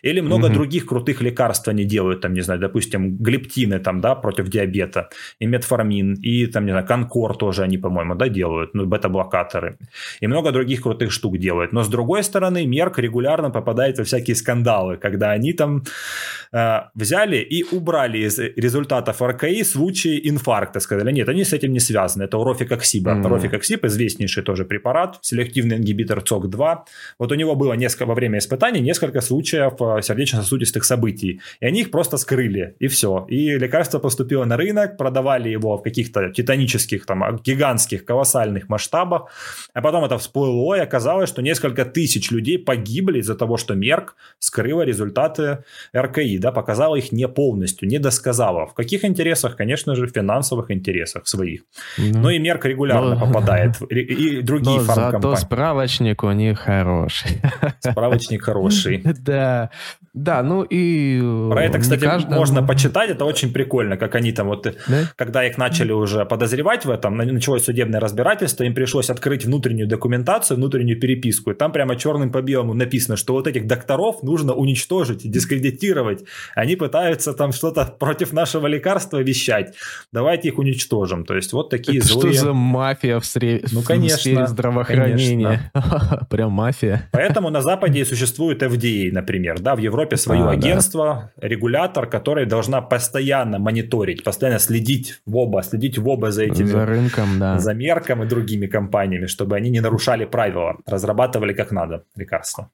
[0.03, 0.53] или много угу.
[0.53, 5.47] других крутых лекарств они делают, там, не знаю, допустим, глиптины там, да, против диабета, и
[5.47, 9.77] метформин, и там, не знаю, конкор тоже они, по-моему, да, делают, ну, бета-блокаторы,
[10.19, 11.73] и много других крутых штук делают.
[11.73, 15.83] Но, с другой стороны, Merck регулярно попадает во всякие скандалы, когда они там
[16.51, 21.79] э, взяли и убрали из результатов РКИ случаи инфаркта, сказали, нет, они с этим не
[21.79, 23.11] связаны, это у рофекоксиба.
[23.11, 23.25] Mm-hmm.
[23.25, 23.42] У...
[23.42, 26.85] Рофекоксиб известнейший тоже препарат, селективный ингибитор ЦОГ-2.
[27.19, 31.41] Вот у него было несколько, во время испытаний несколько случаев э, сердечно-сосудистых событий.
[31.59, 33.25] И они их просто скрыли, и все.
[33.29, 39.29] И лекарство поступило на рынок, продавали его в каких-то титанических, там, гигантских, колоссальных масштабах.
[39.73, 44.15] А потом это всплыло, и оказалось, что несколько тысяч людей погибли из-за того, что Мерк
[44.39, 45.63] скрыла результаты
[45.95, 48.65] РКИ, да, показала их не полностью, не досказала.
[48.65, 49.55] В каких интересах?
[49.55, 51.61] Конечно же, в финансовых интересах своих.
[51.97, 52.17] Mm-hmm.
[52.17, 53.25] Но и Мерк регулярно Но...
[53.25, 55.35] попадает, и другие Но фармкомпании.
[55.35, 57.41] Зато справочник у них хороший.
[57.79, 59.03] Справочник хороший.
[59.19, 59.69] Да.
[60.13, 61.19] Да, ну и...
[61.51, 62.35] Про это, кстати, каждому...
[62.35, 65.03] можно почитать, это очень прикольно, как они там вот, да?
[65.15, 70.57] когда их начали уже подозревать в этом, началось судебное разбирательство, им пришлось открыть внутреннюю документацию,
[70.57, 75.29] внутреннюю переписку, и там прямо черным по белому написано, что вот этих докторов нужно уничтожить
[75.29, 76.23] дискредитировать.
[76.55, 79.75] Они пытаются там что-то против нашего лекарства вещать.
[80.11, 81.23] Давайте их уничтожим.
[81.23, 82.33] То есть вот такие это злые...
[82.33, 83.63] Что за мафия в, сре...
[83.71, 85.71] ну, конечно, в сфере здравоохранения?
[86.29, 87.09] Прям мафия.
[87.11, 91.47] Поэтому на Западе существует FDA, например, да, в Европе Европе свое а, агентство, да.
[91.47, 96.67] регулятор, который должна постоянно мониторить, постоянно следить в оба, следить в оба за этими...
[96.67, 97.59] За рынком, да.
[97.59, 102.69] За Мерком и другими компаниями, чтобы они не нарушали правила, разрабатывали как надо лекарства.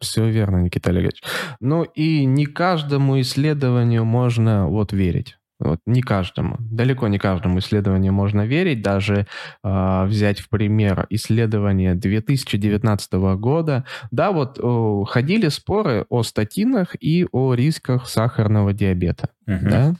[0.00, 1.22] Все верно, Никита Олегович.
[1.60, 5.38] Ну и не каждому исследованию можно вот верить.
[5.64, 8.82] Вот не каждому, далеко не каждому исследованию можно верить.
[8.82, 9.26] Даже
[9.62, 13.84] э, взять в пример исследование 2019 года.
[14.10, 19.30] Да, вот э, ходили споры о статинах и о рисках сахарного диабета.
[19.48, 19.58] Uh-huh.
[19.62, 19.94] Да?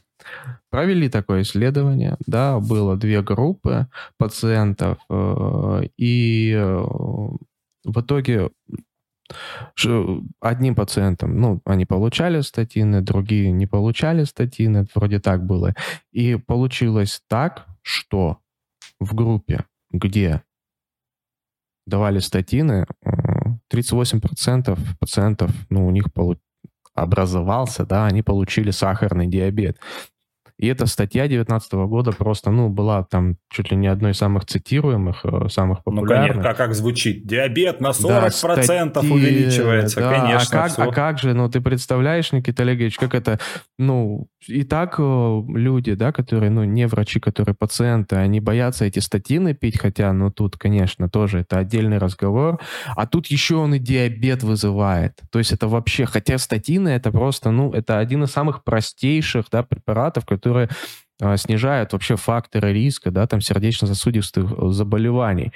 [0.71, 6.83] Провели такое исследование, да, было две группы пациентов, э, и э,
[7.85, 8.51] в итоге
[10.41, 15.75] одним пациентам, ну, они получали статины, другие не получали статины, вроде так было.
[16.11, 18.39] И получилось так, что
[19.01, 20.43] в группе, где
[21.87, 22.87] давали статины,
[23.73, 26.37] 38% пациентов, ну, у них полу
[26.95, 29.79] образовался, да, они получили сахарный диабет.
[30.63, 34.45] И эта статья 2019 года просто, ну, была там чуть ли не одной из самых
[34.45, 36.37] цитируемых, э, самых популярных.
[36.37, 37.27] Ну, конечно, а как звучит?
[37.27, 40.63] Диабет на 40% да, статьи, увеличивается, да, конечно.
[40.63, 43.41] А как, а как же, ну, ты представляешь, Никита Олегович, как это,
[43.77, 49.01] ну, и так э, люди, да, которые, ну, не врачи, которые пациенты, они боятся эти
[49.01, 52.61] статины пить, хотя, ну, тут, конечно, тоже это отдельный разговор.
[52.95, 55.19] А тут еще он и диабет вызывает.
[55.33, 59.65] То есть это вообще, хотя статины это просто, ну, это один из самых простейших, да,
[59.65, 60.69] препаратов, которые которые
[61.21, 65.53] а, снижают вообще факторы риска, да, там сердечно-сосудистых э, заболеваний.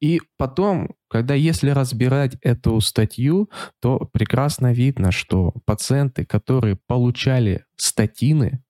[0.00, 8.62] И потом, когда если разбирать эту статью, то прекрасно видно, что пациенты, которые получали статины,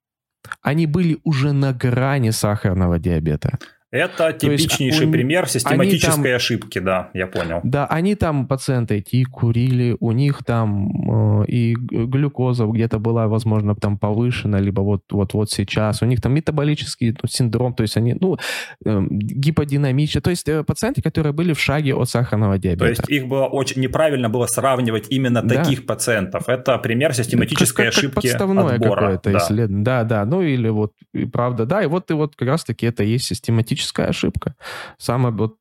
[0.63, 3.59] они были уже на грани сахарного диабета.
[3.91, 7.61] Это типичнейший есть, пример систематической там, ошибки, да, я понял.
[7.65, 13.75] Да, они там, пациенты эти, курили, у них там э, и глюкоза где-то была, возможно,
[13.75, 16.03] там повышена, либо вот, вот, вот сейчас.
[16.03, 18.37] У них там метаболический ну, синдром, то есть они, ну,
[18.85, 20.21] э, гиподинамичные.
[20.21, 22.85] То есть э, пациенты, которые были в шаге от сахарного диабета.
[22.85, 25.63] То есть их было очень неправильно было сравнивать именно да.
[25.63, 26.49] таких пациентов.
[26.49, 29.01] Это пример систематической как, ошибки как подставное отбора.
[29.01, 29.39] какое-то да.
[29.39, 29.85] исследование.
[29.85, 33.03] Да, да, ну или вот, и правда, да, и вот, и вот как раз-таки это
[33.03, 34.55] и есть систематическая критическая ошибка.
[34.99, 35.57] Самое вот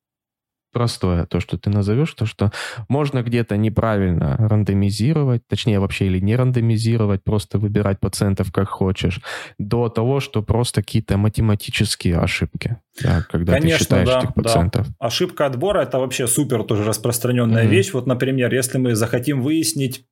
[0.74, 2.51] простое, то, что ты назовешь, то, что
[2.88, 9.22] можно где-то неправильно рандомизировать, точнее вообще или не рандомизировать, просто выбирать пациентов как хочешь,
[9.57, 14.88] до того, что просто какие-то математические ошибки, да, когда Конечно, ты считаешь да, этих пациентов.
[14.88, 15.07] Да.
[15.07, 17.70] Ошибка отбора это вообще супер тоже распространенная mm-hmm.
[17.70, 17.93] вещь.
[17.93, 20.05] Вот, например, если мы захотим выяснить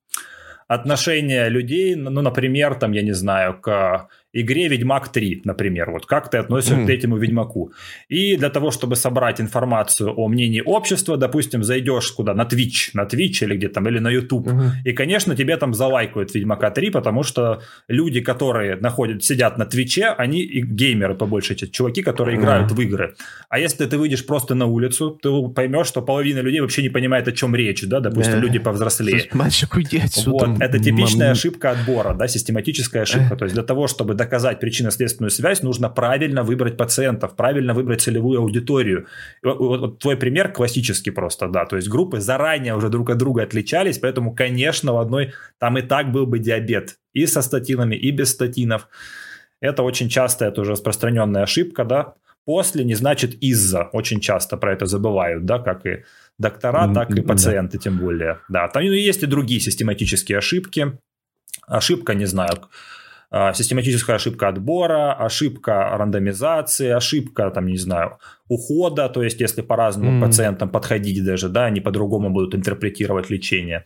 [0.68, 5.90] отношение людей, ну, например, там, я не знаю, к игре Ведьмак 3, например.
[5.90, 6.86] Вот как ты относишься mm.
[6.86, 7.72] к этому Ведьмаку?
[8.08, 12.34] И для того, чтобы собрать информацию о мнении общества, допустим, зайдешь куда?
[12.34, 14.48] На Twitch, на Twitch или где там, или на YouTube.
[14.48, 14.70] Mm-hmm.
[14.84, 20.06] И, конечно, тебе там залайкают Ведьмака 3, потому что люди, которые находят, сидят на Твиче,
[20.18, 22.40] они и геймеры по большей части, чуваки, которые mm-hmm.
[22.40, 23.14] играют в игры.
[23.48, 27.28] А если ты выйдешь просто на улицу, ты поймешь, что половина людей вообще не понимает,
[27.28, 28.40] о чем речь, да, допустим, yeah.
[28.40, 29.28] люди повзрослее.
[29.32, 30.46] Мальчик, уйди отсюда.
[30.46, 33.36] Вот, это типичная ошибка отбора, да, систематическая ошибка.
[33.36, 38.40] То есть для того, чтобы доказать причинно-следственную связь, нужно правильно выбрать пациентов, правильно выбрать целевую
[38.40, 39.06] аудиторию.
[39.42, 43.42] Вот, вот твой пример классический просто, да, то есть группы заранее уже друг от друга
[43.42, 48.10] отличались, поэтому, конечно, в одной там и так был бы диабет и со статинами, и
[48.10, 48.88] без статинов.
[49.60, 52.14] Это очень часто, это уже распространенная ошибка, да.
[52.44, 53.88] После не значит из-за.
[53.92, 56.04] Очень часто про это забывают, да, как и
[56.38, 57.82] доктора, так и пациенты, да.
[57.82, 58.38] тем более.
[58.48, 60.98] Да, там ну, есть и другие систематические ошибки.
[61.66, 62.68] Ошибка, не знаю,
[63.32, 68.18] систематическая ошибка отбора, ошибка рандомизации, ошибка, там, не знаю,
[68.48, 70.26] ухода, то есть если по-разному mm.
[70.26, 73.84] пациентам подходить даже, да, они по-другому будут интерпретировать лечение.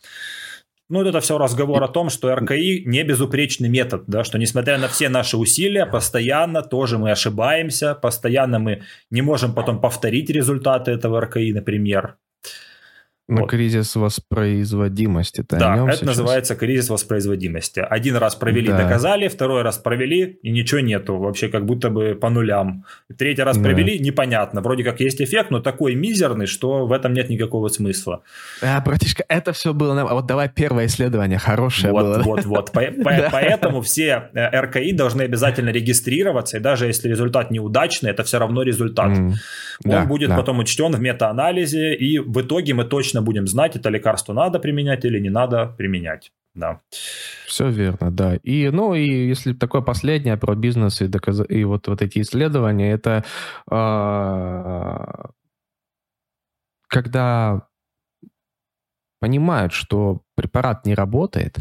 [0.91, 4.89] Ну, это все разговор о том, что РКИ не безупречный метод, да, что несмотря на
[4.89, 11.21] все наши усилия, постоянно тоже мы ошибаемся, постоянно мы не можем потом повторить результаты этого
[11.21, 12.17] РКИ, например.
[13.31, 13.51] На вот.
[13.51, 15.45] кризис воспроизводимости.
[15.49, 16.03] Да, это сейчас?
[16.03, 17.79] называется кризис воспроизводимости.
[17.79, 18.79] Один раз провели, да.
[18.79, 21.17] доказали, второй раз провели, и ничего нету.
[21.17, 22.85] Вообще как будто бы по нулям.
[23.17, 23.63] Третий раз да.
[23.63, 24.61] провели, непонятно.
[24.61, 28.23] Вроде как есть эффект, но такой мизерный, что в этом нет никакого смысла.
[28.63, 30.05] А, братишка, это все было...
[30.11, 32.23] Вот давай первое исследование, хорошее вот, было.
[32.25, 32.71] Вот, вот.
[32.73, 38.63] Поэтому все э, РКИ должны обязательно регистрироваться, и даже если результат неудачный, это все равно
[38.63, 39.17] результат.
[39.85, 43.91] Он будет потом учтен в метаанализе, и в итоге мы точно точно будем знать, это
[43.91, 46.33] лекарство надо применять или не надо применять.
[46.55, 46.81] Да.
[47.47, 48.37] Все верно, да.
[48.37, 51.41] И, ну, и если такое последнее про бизнес и, доказ...
[51.49, 53.25] и вот, вот эти исследования, это
[53.71, 55.07] э...
[56.89, 57.67] когда
[59.21, 61.59] понимают, что препарат не работает,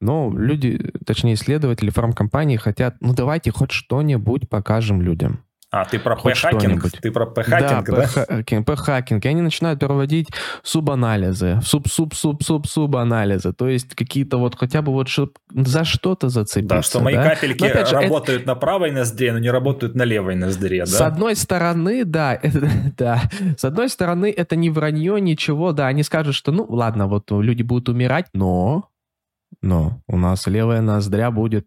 [0.00, 5.45] но люди, точнее исследователи фармкомпании хотят, ну давайте хоть что-нибудь покажем людям.
[5.76, 6.90] А, ты про p-hacking?
[7.02, 8.02] Ты про p-hacking, да?
[8.02, 9.24] p-hacking, p-hacking.
[9.24, 10.28] И они начинают проводить
[10.62, 13.52] субанализы, суб-суб-суб-суб-анализы.
[13.52, 15.08] То есть какие-то вот хотя бы вот
[15.50, 16.76] за что-то зацепиться.
[16.76, 17.30] Да, что мои да?
[17.30, 18.48] капельки но, же, работают это...
[18.48, 20.86] на правой ноздре, но не работают на левой ноздре, да?
[20.86, 23.22] С одной стороны, да, это, да.
[23.58, 25.88] С одной стороны, это не вранье, ничего, да.
[25.88, 28.88] Они скажут, что, ну, ладно, вот люди будут умирать, но...
[29.62, 31.66] Но у нас левая ноздря будет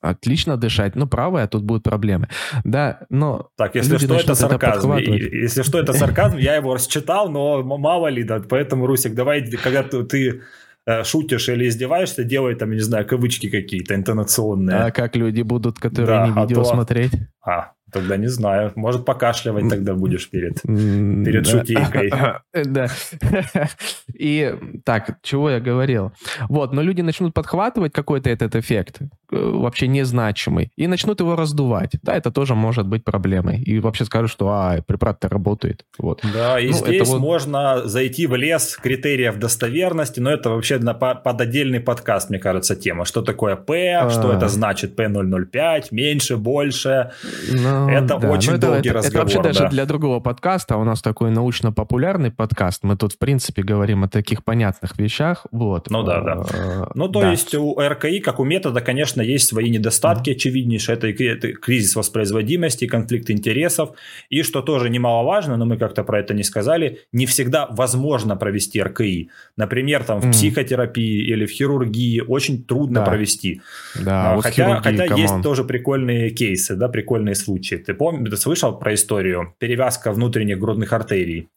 [0.00, 2.28] отлично дышать, но правая, тут будут проблемы.
[2.64, 3.48] Да, но...
[3.56, 4.92] Так, если что, это сарказм.
[4.92, 9.50] Это если что, это сарказм, я его расчитал, но мало ли, да, поэтому, Русик, давай,
[9.50, 10.42] когда ты,
[10.86, 14.76] э, шутишь или издеваешься, делай там, не знаю, кавычки какие-то интонационные.
[14.76, 16.64] А как люди будут, которые да, не а видео то...
[16.64, 17.12] смотреть?
[17.44, 18.72] А, Тогда не знаю.
[18.76, 21.50] Может, покашливать тогда будешь перед, перед да.
[21.50, 22.12] шутейкой.
[22.64, 22.88] Да.
[24.14, 26.12] И так, чего я говорил?
[26.48, 31.92] Вот, но люди начнут подхватывать какой-то этот эффект, вообще незначимый, и начнут его раздувать.
[32.02, 33.62] Да, это тоже может быть проблемой.
[33.62, 35.84] И вообще скажут, что а, препарат-то работает.
[35.98, 36.22] Вот.
[36.32, 37.20] Да, и ну, здесь вот...
[37.20, 42.76] можно зайти в лес критериев достоверности, но это вообще на, под отдельный подкаст, мне кажется,
[42.76, 43.04] тема.
[43.04, 44.10] Что такое П, а...
[44.10, 47.12] что это значит P005, меньше, больше.
[47.50, 49.26] Ну, ну, это да, очень долгий это, разговор.
[49.26, 49.60] Это вообще да.
[49.60, 50.76] даже для другого подкаста.
[50.76, 52.82] У нас такой научно-популярный подкаст.
[52.82, 55.46] Мы тут, в принципе, говорим о таких понятных вещах.
[55.50, 55.90] Вот.
[55.90, 56.44] Ну да, да.
[56.52, 57.30] Э, ну, то да.
[57.30, 60.96] есть у РКИ, как у метода, конечно, есть свои недостатки, очевиднейшие.
[60.96, 63.90] Это, это кризис воспроизводимости, конфликт интересов.
[64.28, 68.82] И что тоже немаловажно, но мы как-то про это не сказали, не всегда возможно провести
[68.82, 69.30] РКИ.
[69.56, 70.32] Например, там в mm-hmm.
[70.32, 73.06] психотерапии или в хирургии очень трудно да.
[73.06, 73.60] провести.
[74.02, 77.76] Да, а, хотя, хотя есть тоже прикольные кейсы, да, прикольные случаи.
[77.76, 79.54] Ты помнишь, ты слышал про историю?
[79.58, 81.48] Перевязка внутренних грудных артерий.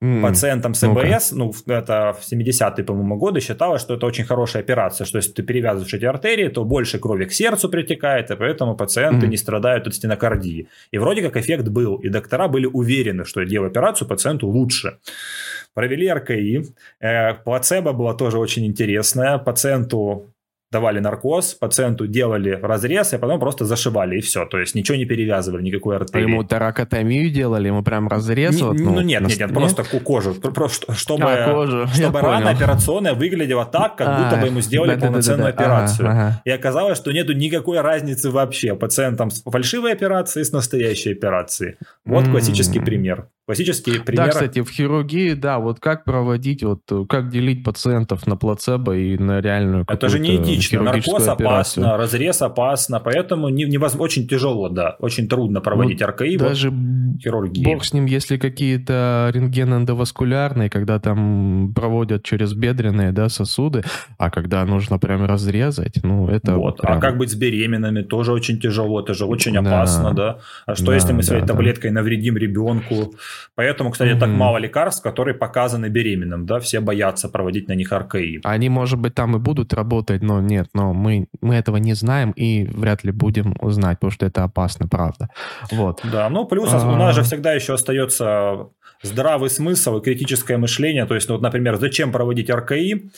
[0.00, 4.62] Mm, Пациентам с ЭБС, ну, это в 70-е, по-моему, годы считалось, что это очень хорошая
[4.62, 8.76] операция, что если ты перевязываешь эти артерии, то больше крови к сердцу притекает, и поэтому
[8.76, 9.30] пациенты mm.
[9.30, 10.68] не страдают от стенокардии.
[10.92, 14.98] И вроде как эффект был, и доктора были уверены, что делая операцию, пациенту лучше.
[15.74, 16.62] Провели РКИ,
[17.00, 20.32] э, плацебо было тоже очень интересное, пациенту
[20.70, 24.44] давали наркоз, пациенту делали разрез, и потом просто зашивали, и все.
[24.44, 26.26] То есть ничего не перевязывали, никакой артерии.
[26.26, 28.56] А ему таракотомию делали, ему прям разрез?
[28.56, 30.34] Не, вот, ну, ну нет, нет, нет, просто кожу.
[30.34, 31.86] Просто, чтобы а, кожу.
[31.88, 32.56] чтобы рана понял.
[32.56, 36.08] операционная выглядела так, как а, будто бы ему сделали да, полноценную да, да, да, операцию.
[36.08, 36.42] Ага, ага.
[36.44, 41.76] И оказалось, что нету никакой разницы вообще пациентам с фальшивой операцией и с настоящей операцией.
[42.04, 42.30] Вот mm-hmm.
[42.30, 43.28] классический пример.
[43.48, 44.26] Классические примеры.
[44.26, 49.16] Да, кстати, в хирургии, да, вот как проводить, вот как делить пациентов на плацебо и
[49.16, 50.82] на реальную Это же не этично.
[50.82, 51.32] Наркоз операцию.
[51.32, 56.36] опасно, разрез опасно, поэтому не, очень тяжело, да, очень трудно проводить вот РКИ.
[56.36, 57.64] Даже вот, хирургии.
[57.64, 63.82] бог с ним, если какие-то рентген эндоваскулярные, когда там проводят через бедренные да, сосуды,
[64.18, 66.80] а когда нужно прям разрезать, ну это вот.
[66.80, 66.98] А прям...
[66.98, 70.38] А как быть с беременными, тоже очень тяжело, это же очень опасно, да.
[70.66, 73.14] А что да, если мы своей да, таблеткой навредим ребенку?
[73.54, 74.20] Поэтому, кстати, угу.
[74.20, 78.40] так мало лекарств, которые показаны беременным, да, все боятся проводить на них РКИ.
[78.44, 82.32] Они, может быть, там и будут работать, но нет, но мы, мы этого не знаем
[82.32, 85.28] и вряд ли будем узнать, потому что это опасно, правда.
[85.70, 86.00] Вот.
[86.04, 86.78] Да, ну плюс а...
[86.88, 88.68] у нас же всегда еще остается
[89.02, 91.06] здравый смысл и критическое мышление.
[91.06, 93.10] То есть, ну, вот, например, зачем проводить РКИ,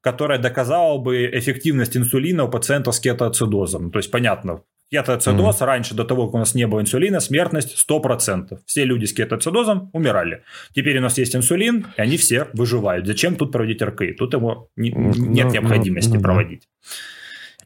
[0.00, 3.90] которая доказала бы эффективность инсулина у пациента с кетоацидозом.
[3.90, 5.64] То есть, понятно, Кетоацидоз, mm.
[5.64, 8.60] раньше, до того, как у нас не было инсулина, смертность 100%.
[8.66, 10.44] Все люди с кетоацидозом умирали.
[10.74, 13.06] Теперь у нас есть инсулин, и они все выживают.
[13.06, 14.12] Зачем тут проводить РКИ?
[14.12, 16.68] Тут его не, ну, нет ну, необходимости ну, проводить.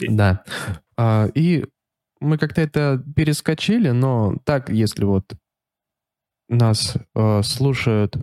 [0.00, 0.44] Да.
[0.96, 1.64] А, и
[2.20, 5.24] мы как-то это перескочили, но так, если вот
[6.48, 8.16] нас э, слушают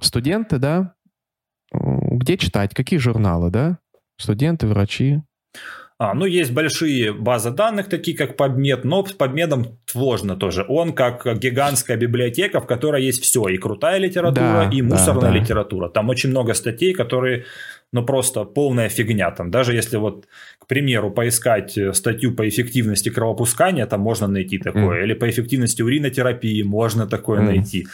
[0.00, 0.94] студенты, да,
[1.72, 3.78] где читать, какие журналы, да?
[4.16, 5.22] Студенты, врачи.
[6.00, 10.64] А, ну, есть большие базы данных, такие как PubMed, но с PubMed сложно тоже.
[10.66, 15.32] Он как гигантская библиотека, в которой есть все, и крутая литература, да, и мусорная да,
[15.32, 15.38] да.
[15.38, 15.90] литература.
[15.90, 17.44] Там очень много статей, которые,
[17.92, 19.30] ну, просто полная фигня.
[19.30, 20.26] Там даже если вот,
[20.58, 25.04] к примеру, поискать статью по эффективности кровопускания, там можно найти такое, mm.
[25.04, 27.44] или по эффективности уринотерапии можно такое mm.
[27.44, 27.86] найти.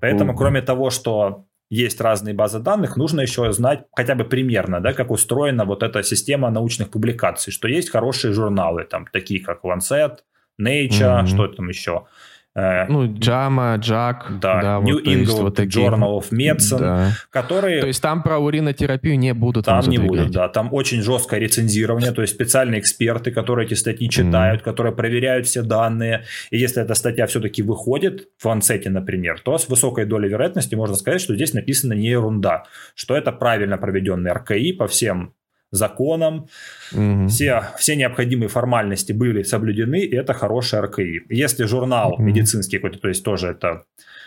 [0.00, 0.36] Поэтому, mm.
[0.36, 5.10] кроме того, что есть разные базы данных, нужно еще знать хотя бы примерно, да, как
[5.10, 10.18] устроена вот эта система научных публикаций, что есть хорошие журналы, там, такие как Lancet,
[10.60, 11.26] Nature, mm-hmm.
[11.26, 12.06] что там еще,
[12.54, 14.26] ну, Джама, Джак.
[14.40, 17.10] Да, да New вот, England вот такие, Journal of Medicine, да.
[17.30, 17.80] которые...
[17.80, 20.48] То есть там про уринотерапию не будут Там не будут, да.
[20.48, 24.64] Там очень жесткое рецензирование, то есть специальные эксперты, которые эти статьи читают, mm.
[24.64, 26.24] которые проверяют все данные.
[26.50, 30.96] И если эта статья все-таки выходит в Lancet, например, то с высокой долей вероятности можно
[30.96, 35.34] сказать, что здесь написано не ерунда, что это правильно проведенный РКИ по всем
[35.72, 36.46] законам,
[36.92, 37.26] угу.
[37.28, 41.22] все, все необходимые формальности были соблюдены, и это хороший РКИ.
[41.30, 42.22] Если журнал угу.
[42.22, 43.84] медицинский какой-то, то есть тоже это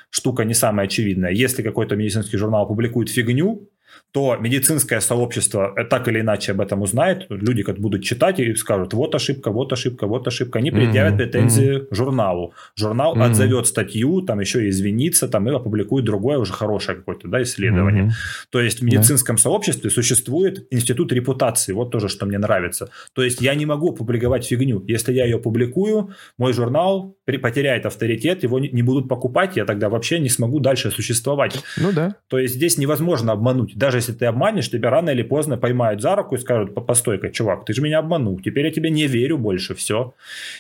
[0.10, 3.70] штука не самая очевидная, если какой-то медицинский журнал публикует фигню,
[4.12, 7.26] то медицинское сообщество э, так или иначе об этом узнает.
[7.30, 10.60] Люди как будут читать и скажут, вот ошибка, вот ошибка, вот ошибка.
[10.60, 11.18] Они предъявят mm-hmm.
[11.18, 11.88] претензии mm-hmm.
[11.92, 12.54] журналу.
[12.78, 13.24] Журнал mm-hmm.
[13.24, 18.06] отзовет статью, там еще и извинится, там и опубликует другое уже хорошее какое-то да, исследование.
[18.06, 18.48] Mm-hmm.
[18.52, 19.40] То есть в медицинском yeah.
[19.40, 21.74] сообществе существует институт репутации.
[21.74, 22.90] Вот тоже, что мне нравится.
[23.14, 24.84] То есть я не могу публиковать фигню.
[24.88, 30.20] Если я ее публикую, мой журнал потеряет авторитет, его не будут покупать, я тогда вообще
[30.20, 31.60] не смогу дальше существовать.
[31.78, 32.16] Ну да.
[32.28, 33.78] То есть здесь невозможно обмануть.
[33.86, 37.66] Даже если ты обманешь, тебя рано или поздно поймают за руку и скажут, постой-ка, чувак,
[37.66, 40.16] ты же меня обманул, теперь я тебе не верю больше, все.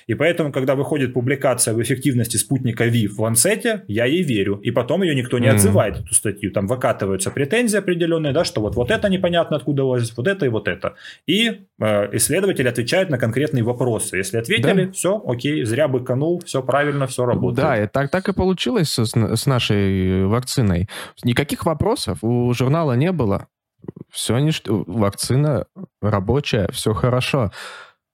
[0.05, 4.57] И поэтому, когда выходит публикация в эффективности спутника ВИ в Лансете, я ей верю.
[4.57, 6.51] И потом ее никто не отзывает, эту статью.
[6.51, 10.49] Там выкатываются претензии определенные, да, что вот, вот это непонятно откуда возить, вот это и
[10.49, 10.93] вот это.
[11.26, 14.17] И э, исследователь отвечает на конкретные вопросы.
[14.17, 14.91] Если ответили, да.
[14.91, 17.67] все, окей, зря быканул, все правильно, все работает.
[17.67, 20.88] Да, и так, так и получилось с, с нашей вакциной.
[21.23, 23.47] Никаких вопросов у журнала не было
[24.12, 25.68] все ништяк, вакцина
[26.01, 27.51] рабочая, все хорошо.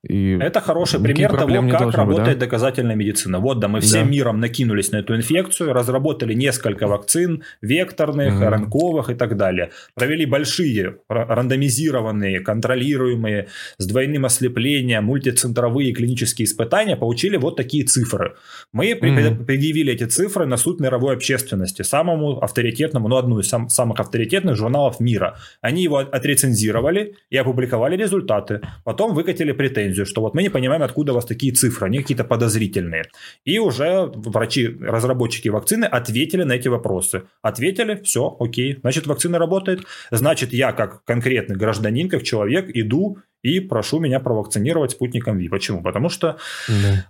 [0.04, 2.46] И это хороший пример того, как работает быть, да?
[2.46, 3.40] доказательная медицина.
[3.40, 4.12] Вот, да, мы всем да.
[4.12, 8.46] миром накинулись на эту инфекцию, разработали несколько вакцин, векторных, угу.
[8.46, 9.70] ранковых и так далее.
[9.94, 18.34] Провели большие, рандомизированные, контролируемые, с двойным ослеплением, мультицентровые клинические испытания, получили вот такие цифры.
[18.74, 19.46] Мы угу.
[19.46, 24.56] предъявили эти цифры на суд мировой общественности, самому авторитетному, ну, одну из сам, самых авторитетных
[24.56, 25.38] журналов мира.
[25.62, 28.62] Они его отрецензировали и опубликовали результаты.
[28.84, 32.00] Потом выкатили претензии претензию, что вот мы не понимаем, откуда у вас такие цифры, они
[32.00, 33.06] какие-то подозрительные.
[33.46, 37.24] И уже врачи, разработчики вакцины ответили на эти вопросы.
[37.42, 39.82] Ответили, все, окей, значит вакцина работает,
[40.12, 45.50] значит я как конкретный гражданин, как человек иду и прошу меня провакцинировать спутником Ви.
[45.50, 45.82] Почему?
[45.82, 46.38] Потому что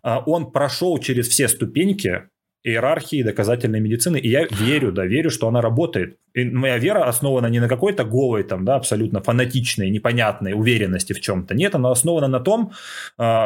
[0.04, 0.24] да.
[0.26, 2.24] он прошел через все ступеньки
[2.64, 6.18] иерархии доказательной медицины, и я верю, да, верю, что она работает.
[6.34, 11.22] И моя вера основана не на какой-то голой, там, да, абсолютно фанатичной, непонятной уверенности в
[11.22, 11.56] чем-то.
[11.56, 12.72] Нет, она основана на том,
[13.18, 13.46] э,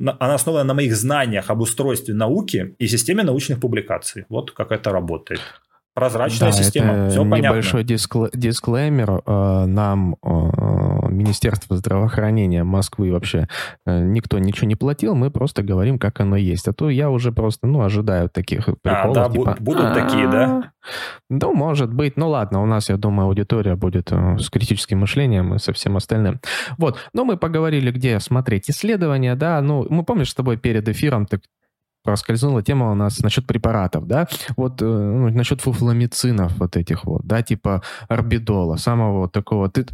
[0.00, 4.24] она основана на моих знаниях об устройстве науки и системе научных публикаций.
[4.28, 5.40] Вот как это работает.
[5.94, 7.56] Прозрачная да, система, это все понятно.
[7.56, 9.22] Небольшой дисклеймер.
[9.26, 10.16] Нам
[11.08, 13.48] Министерства здравоохранения Москвы вообще
[13.86, 16.68] э, никто ничего не платил, мы просто говорим, как оно есть.
[16.68, 19.16] А то я уже просто, ну, ожидаю таких приколов.
[19.16, 20.72] А, да, типа, будут такие, да?
[21.30, 22.16] Ну, может быть.
[22.16, 25.96] Ну, ладно, у нас, я думаю, аудитория будет э, с критическим мышлением и со всем
[25.96, 26.40] остальным.
[26.78, 26.98] Вот.
[27.12, 29.60] Но мы поговорили, где смотреть исследования, да.
[29.60, 31.40] Ну, мы, помнишь, с тобой перед эфиром ты
[32.08, 37.26] проскользнула тема у нас насчет препаратов, да, вот э, ну, насчет фуфломицинов вот этих вот,
[37.26, 39.68] да, типа орбидола, самого вот такого.
[39.68, 39.84] Ты,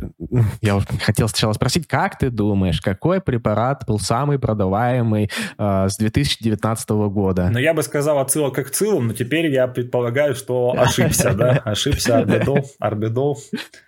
[0.61, 5.97] я уже хотел сначала спросить, как ты думаешь, какой препарат был самый продаваемый э, с
[5.97, 7.49] 2019 года?
[7.51, 12.19] Ну, я бы сказал отсылок к цилам, но теперь я предполагаю, что ошибся, да, ошибся
[12.19, 13.39] орбидол, орбидол.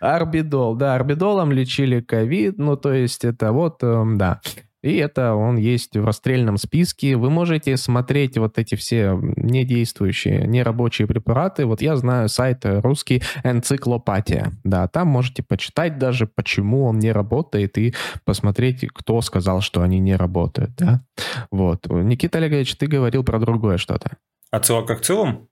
[0.01, 4.41] Орбидол, да, орбидолом лечили ковид, ну, то есть это вот, эм, да.
[4.87, 7.17] И это он есть в расстрельном списке.
[7.17, 11.67] Вы можете смотреть вот эти все недействующие, нерабочие препараты.
[11.67, 14.53] Вот я знаю сайт русский энциклопатия.
[14.63, 19.99] Да, там можете почитать даже, почему он не работает, и посмотреть, кто сказал, что они
[19.99, 20.77] не работают.
[20.77, 21.05] Да?
[21.51, 21.89] Вот.
[21.89, 24.19] Никита Олегович, ты говорил про другое что-то.
[24.53, 25.49] Отсылка к целому?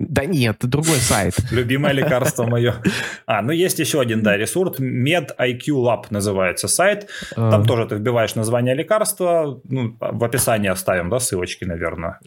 [0.00, 1.34] Да нет, другой сайт.
[1.50, 2.76] Любимое лекарство мое.
[3.26, 4.80] А, ну есть еще один, да, ресурс.
[4.80, 7.08] Med IQ Lab называется сайт.
[7.36, 7.64] Там а.
[7.66, 9.60] тоже ты вбиваешь название лекарства.
[9.64, 12.18] Ну, в описании оставим, да, ссылочки, наверное.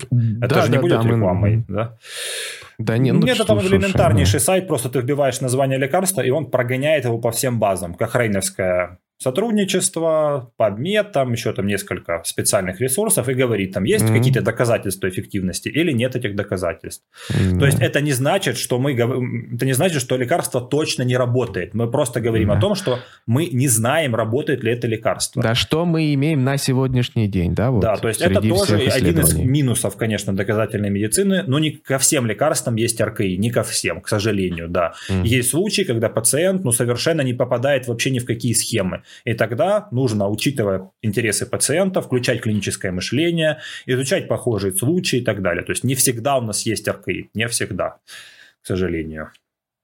[0.41, 1.97] Это же не будет рекламой, да?
[2.78, 4.45] Да не, ну, Нет, это там элементарнейший ну.
[4.45, 8.97] сайт, просто ты вбиваешь название лекарства, и он прогоняет его по всем базам, как рейновская
[9.18, 14.18] сотрудничество, PubMed, там еще там несколько специальных ресурсов и говорит, там есть mm-hmm.
[14.18, 17.05] какие-то доказательства эффективности или нет этих доказательств.
[17.32, 17.59] Mm-hmm.
[17.59, 21.74] То есть это не значит, что мы это не значит, что лекарство точно не работает.
[21.74, 22.57] Мы просто говорим mm-hmm.
[22.57, 25.41] о том, что мы не знаем, работает ли это лекарство.
[25.41, 27.72] Да, что мы имеем на сегодняшний день, да?
[27.72, 31.97] Вот, да, то есть это тоже один из минусов, конечно, доказательной медицины, но не ко
[31.97, 34.93] всем лекарствам есть РКИ, не ко всем, к сожалению, да.
[35.09, 35.26] Mm-hmm.
[35.26, 39.03] Есть случаи, когда пациент, ну, совершенно не попадает вообще ни в какие схемы.
[39.26, 45.64] И тогда нужно, учитывая интересы пациента, включать клиническое мышление, изучать похожие случаи и так далее.
[45.64, 47.97] То есть не всегда у нас есть РКИ, не всегда,
[48.62, 49.32] к сожалению.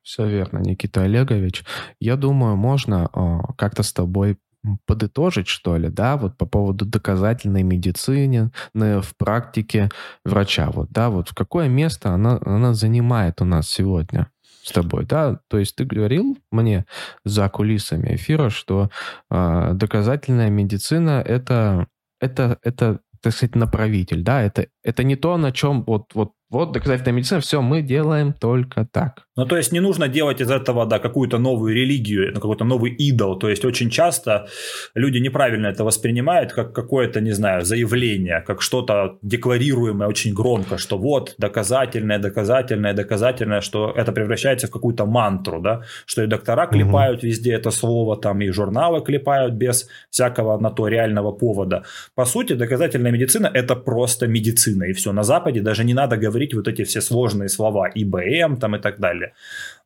[0.04, 1.64] Все верно, Никита Олегович.
[2.00, 4.38] Я думаю, можно о, как-то с тобой
[4.86, 9.90] подытожить, что ли, да, вот по поводу доказательной медицины в практике
[10.26, 14.28] врача, вот, да, вот в какое место она, она занимает у нас сегодня?
[14.64, 15.40] С тобой, да?
[15.48, 16.86] То есть ты говорил мне
[17.26, 18.90] за кулисами эфира, что
[19.30, 21.88] э, доказательная медицина это
[22.20, 24.42] это это так сказать направитель, да?
[24.42, 28.88] Это это не то, на чем вот вот вот доказательная медицина, все, мы делаем только
[28.92, 29.26] так.
[29.40, 33.40] Ну, то есть не нужно делать из этого, да, какую-то новую религию, какой-то новый идол.
[33.40, 34.48] То есть очень часто
[34.96, 40.98] люди неправильно это воспринимают как какое-то, не знаю, заявление, как что-то декларируемое очень громко, что
[40.98, 47.20] вот доказательное, доказательное, доказательное, что это превращается в какую-то мантру, да, что и доктора клепают
[47.20, 47.28] угу.
[47.28, 51.84] везде это слово, там и журналы клепают без всякого на то реального повода.
[52.16, 55.14] По сути, доказательная медицина– это просто медицина, и все.
[55.14, 58.80] На Западе даже не надо говорить говорить вот эти все сложные слова, ИБМ там и
[58.80, 59.34] так далее.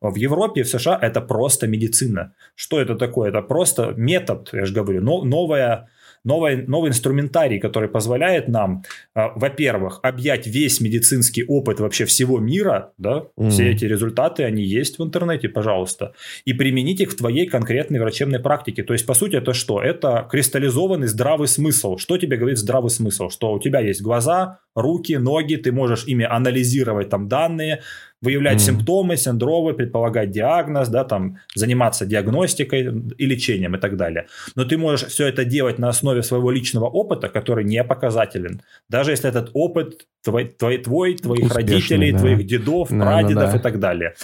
[0.00, 2.32] В Европе, в США это просто медицина.
[2.54, 3.30] Что это такое?
[3.30, 5.88] Это просто метод, я же говорю, новая
[6.24, 8.82] новый, новый инструментарий, который позволяет нам,
[9.14, 13.50] э, во-первых, объять весь медицинский опыт вообще всего мира, да, mm.
[13.50, 16.14] все эти результаты, они есть в интернете, пожалуйста,
[16.44, 18.82] и применить их в твоей конкретной врачебной практике.
[18.82, 19.82] То есть, по сути, это что?
[19.82, 21.98] Это кристаллизованный здравый смысл.
[21.98, 23.28] Что тебе говорит здравый смысл?
[23.28, 27.82] Что у тебя есть глаза, руки, ноги, ты можешь ими анализировать там данные,
[28.22, 28.66] выявлять mm.
[28.66, 32.80] симптомы, синдромы, предполагать диагноз, да, там, заниматься диагностикой
[33.18, 34.26] и лечением и так далее.
[34.54, 38.62] Но ты можешь все это делать на основе своего личного опыта, который не показателен.
[38.88, 42.18] Даже если этот опыт твой, твой, твой твоих Успешный, родителей, да.
[42.18, 43.58] твоих дедов, да, прадедов да, да.
[43.58, 44.14] и так далее.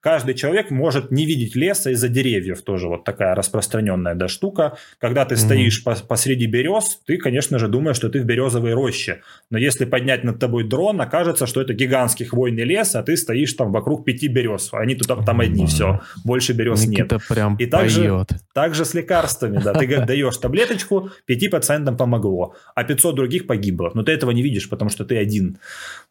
[0.00, 4.76] Каждый человек может не видеть леса из-за деревьев, тоже вот такая распространенная да, штука.
[4.98, 5.38] Когда ты mm-hmm.
[5.38, 9.20] стоишь по- посреди берез, ты, конечно же, думаешь, что ты в березовой роще.
[9.50, 13.41] Но если поднять над тобой дрон, окажется, что это гигантский хвойный лес, а ты стоишь
[13.50, 14.70] там вокруг пяти берез.
[14.72, 16.00] Они тут там одни, все.
[16.24, 17.26] Больше берез Никита нет.
[17.28, 19.72] прям и также, также с лекарствами, да.
[19.72, 23.90] Ты даешь таблеточку, пяти пациентам помогло, а 500 других погибло.
[23.94, 25.58] Но ты этого не видишь, потому что ты один.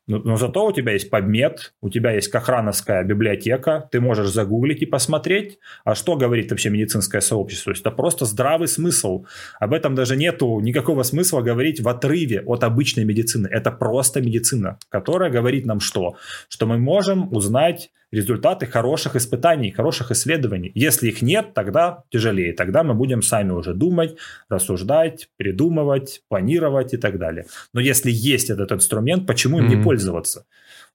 [0.07, 4.81] Но, но зато у тебя есть подмет, у тебя есть Кохрановская библиотека, ты можешь загуглить
[4.81, 7.65] и посмотреть, а что говорит вообще медицинское сообщество.
[7.65, 9.25] То есть это просто здравый смысл.
[9.59, 13.47] Об этом даже нету никакого смысла говорить в отрыве от обычной медицины.
[13.47, 16.15] Это просто медицина, которая говорит нам что?
[16.49, 20.71] Что мы можем узнать результаты хороших испытаний, хороших исследований.
[20.75, 22.53] Если их нет, тогда тяжелее.
[22.53, 24.17] Тогда мы будем сами уже думать,
[24.49, 27.45] рассуждать, придумывать, планировать и так далее.
[27.73, 29.75] Но если есть этот инструмент, почему им mm-hmm.
[29.75, 30.45] не пользоваться?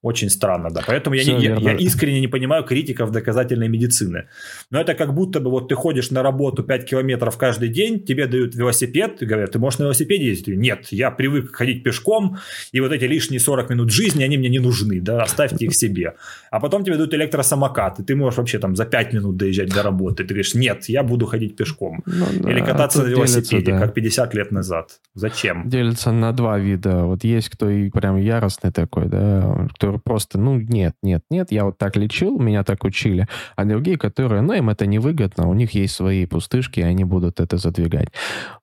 [0.03, 0.81] Очень странно, да.
[0.85, 4.27] Поэтому я, не, я, я искренне не понимаю критиков доказательной медицины.
[4.69, 8.27] Но это как будто бы вот ты ходишь на работу 5 километров каждый день, тебе
[8.27, 10.55] дают велосипед, и говорят, ты можешь на велосипеде ездить?
[10.55, 12.37] Нет, я привык ходить пешком,
[12.71, 16.13] и вот эти лишние 40 минут жизни, они мне не нужны, да, оставьте их себе.
[16.51, 19.81] А потом тебе дают электросамокат, и ты можешь вообще там за 5 минут доезжать до
[19.81, 20.23] работы.
[20.23, 22.03] Ты говоришь, нет, я буду ходить пешком.
[22.05, 23.79] Ну, да, Или кататься на велосипеде, делится, да.
[23.79, 24.99] как 50 лет назад.
[25.15, 25.67] Зачем?
[25.67, 27.05] Делится на два вида.
[27.05, 31.51] Вот есть кто и прям яростный такой, да, кто которые просто, ну, нет, нет, нет,
[31.51, 35.53] я вот так лечил, меня так учили, а другие, которые, ну, им это невыгодно, у
[35.53, 38.09] них есть свои пустышки, и они будут это задвигать.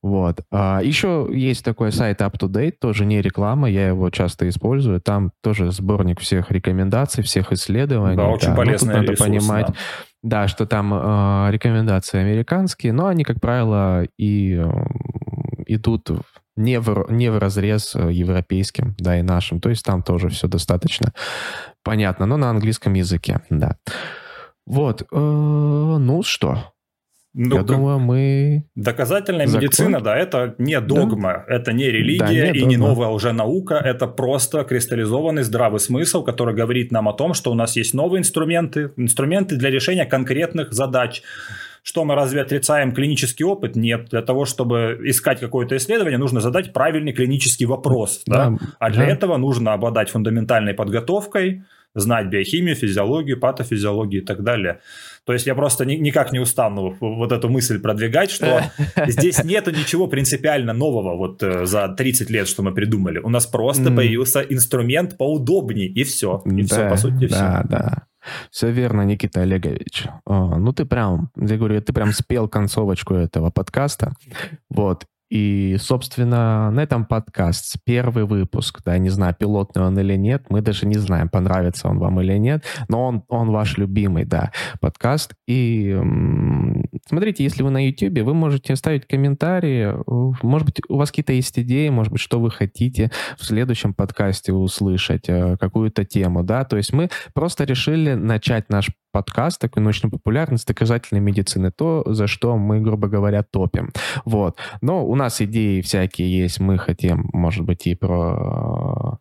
[0.03, 0.41] Вот.
[0.53, 5.71] А еще есть такой сайт UpToDate, тоже не реклама, я его часто использую, там тоже
[5.73, 8.17] сборник всех рекомендаций, всех исследований.
[8.17, 8.57] Да, очень да.
[8.57, 9.75] полезный ну, надо ресурс, понимать, да.
[10.23, 14.71] Да, что там э, рекомендации американские, но они, как правило, и э,
[15.67, 16.11] идут
[16.57, 19.61] не в, не в разрез э, европейским, да, и нашим.
[19.61, 21.13] То есть там тоже все достаточно
[21.83, 23.77] понятно, но на английском языке, да.
[24.67, 26.74] Вот, э, ну что,
[27.35, 28.65] ну, Я думаю, мы...
[28.77, 29.65] Доказательная Закон?
[29.65, 31.55] медицина, да, это не догма, да?
[31.57, 32.71] это не религия да, не и догма.
[32.71, 37.51] не новая уже наука, это просто кристаллизованный здравый смысл, который говорит нам о том, что
[37.51, 41.23] у нас есть новые инструменты, инструменты для решения конкретных задач.
[41.83, 43.77] Что мы разве отрицаем клинический опыт?
[43.77, 44.09] Нет.
[44.11, 48.23] Для того, чтобы искать какое-то исследование, нужно задать правильный клинический вопрос.
[48.27, 48.51] Да?
[48.51, 49.13] Да, а для да.
[49.13, 51.65] этого нужно обладать фундаментальной подготовкой,
[51.95, 54.81] знать биохимию, физиологию, патофизиологию и так далее.
[55.25, 58.63] То есть я просто ни, никак не устану вот эту мысль продвигать, что
[59.07, 63.19] здесь нету ничего принципиально нового вот э, за 30 лет, что мы придумали.
[63.19, 66.43] У нас просто появился инструмент поудобнее, и все.
[66.45, 67.39] И все, по сути, все.
[67.39, 68.07] Да, да.
[68.51, 70.07] Все верно, Никита Олегович.
[70.25, 74.15] О, ну ты прям, я говорю, ты прям спел концовочку этого подкаста.
[74.71, 75.07] Вот.
[75.35, 80.61] И, собственно, на этом подкаст, первый выпуск, да, не знаю, пилотный он или нет, мы
[80.61, 85.35] даже не знаем, понравится он вам или нет, но он, он ваш любимый, да, подкаст.
[85.49, 85.93] И
[87.09, 89.93] смотрите, если вы на YouTube, вы можете оставить комментарии,
[90.45, 94.53] может быть, у вас какие-то есть идеи, может быть, что вы хотите в следующем подкасте
[94.53, 100.11] услышать, э, какую-то тему, да, то есть мы просто решили начать наш подкаст, такой научно
[100.11, 103.93] популярность доказательной медицины, то, за что мы, грубо говоря, топим.
[104.25, 104.59] Вот.
[104.81, 109.21] Но у нас идеи всякие есть, мы хотим, может быть, и про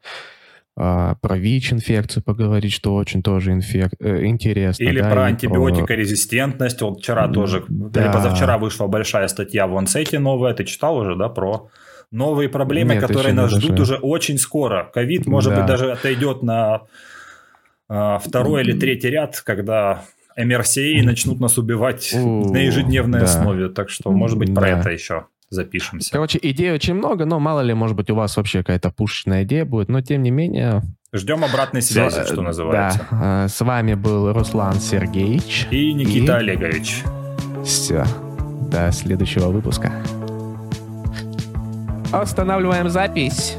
[0.75, 3.91] а, про ВИЧ-инфекцию поговорить, что очень тоже инфек...
[3.99, 4.83] Э, интересно.
[4.83, 6.81] Или да, про антибиотикорезистентность.
[6.81, 8.03] Вот вчера тоже, да.
[8.03, 11.69] или позавчера вышла большая статья в Ланцете новая, ты читал уже, да, про
[12.09, 14.89] новые проблемы, Нет, которые нас ждут уже очень скоро.
[14.91, 15.59] Ковид, может да.
[15.59, 16.81] быть, даже отойдет на
[17.87, 20.03] второй или третий ряд, когда
[20.37, 23.69] МРСА начнут нас убивать на ежедневной основе.
[23.69, 26.11] Так что, может быть, про это еще запишемся.
[26.11, 29.65] Короче, идей очень много, но мало ли, может быть, у вас вообще какая-то пушечная идея
[29.65, 30.81] будет, но тем не менее...
[31.13, 33.05] Ждем обратной связи, что называется.
[33.11, 35.67] Да, с вами был Руслан Сергеевич.
[35.69, 36.35] И Никита и...
[36.37, 37.03] Олегович.
[37.63, 38.03] Все,
[38.71, 39.91] до следующего выпуска.
[42.11, 43.57] Останавливаем запись.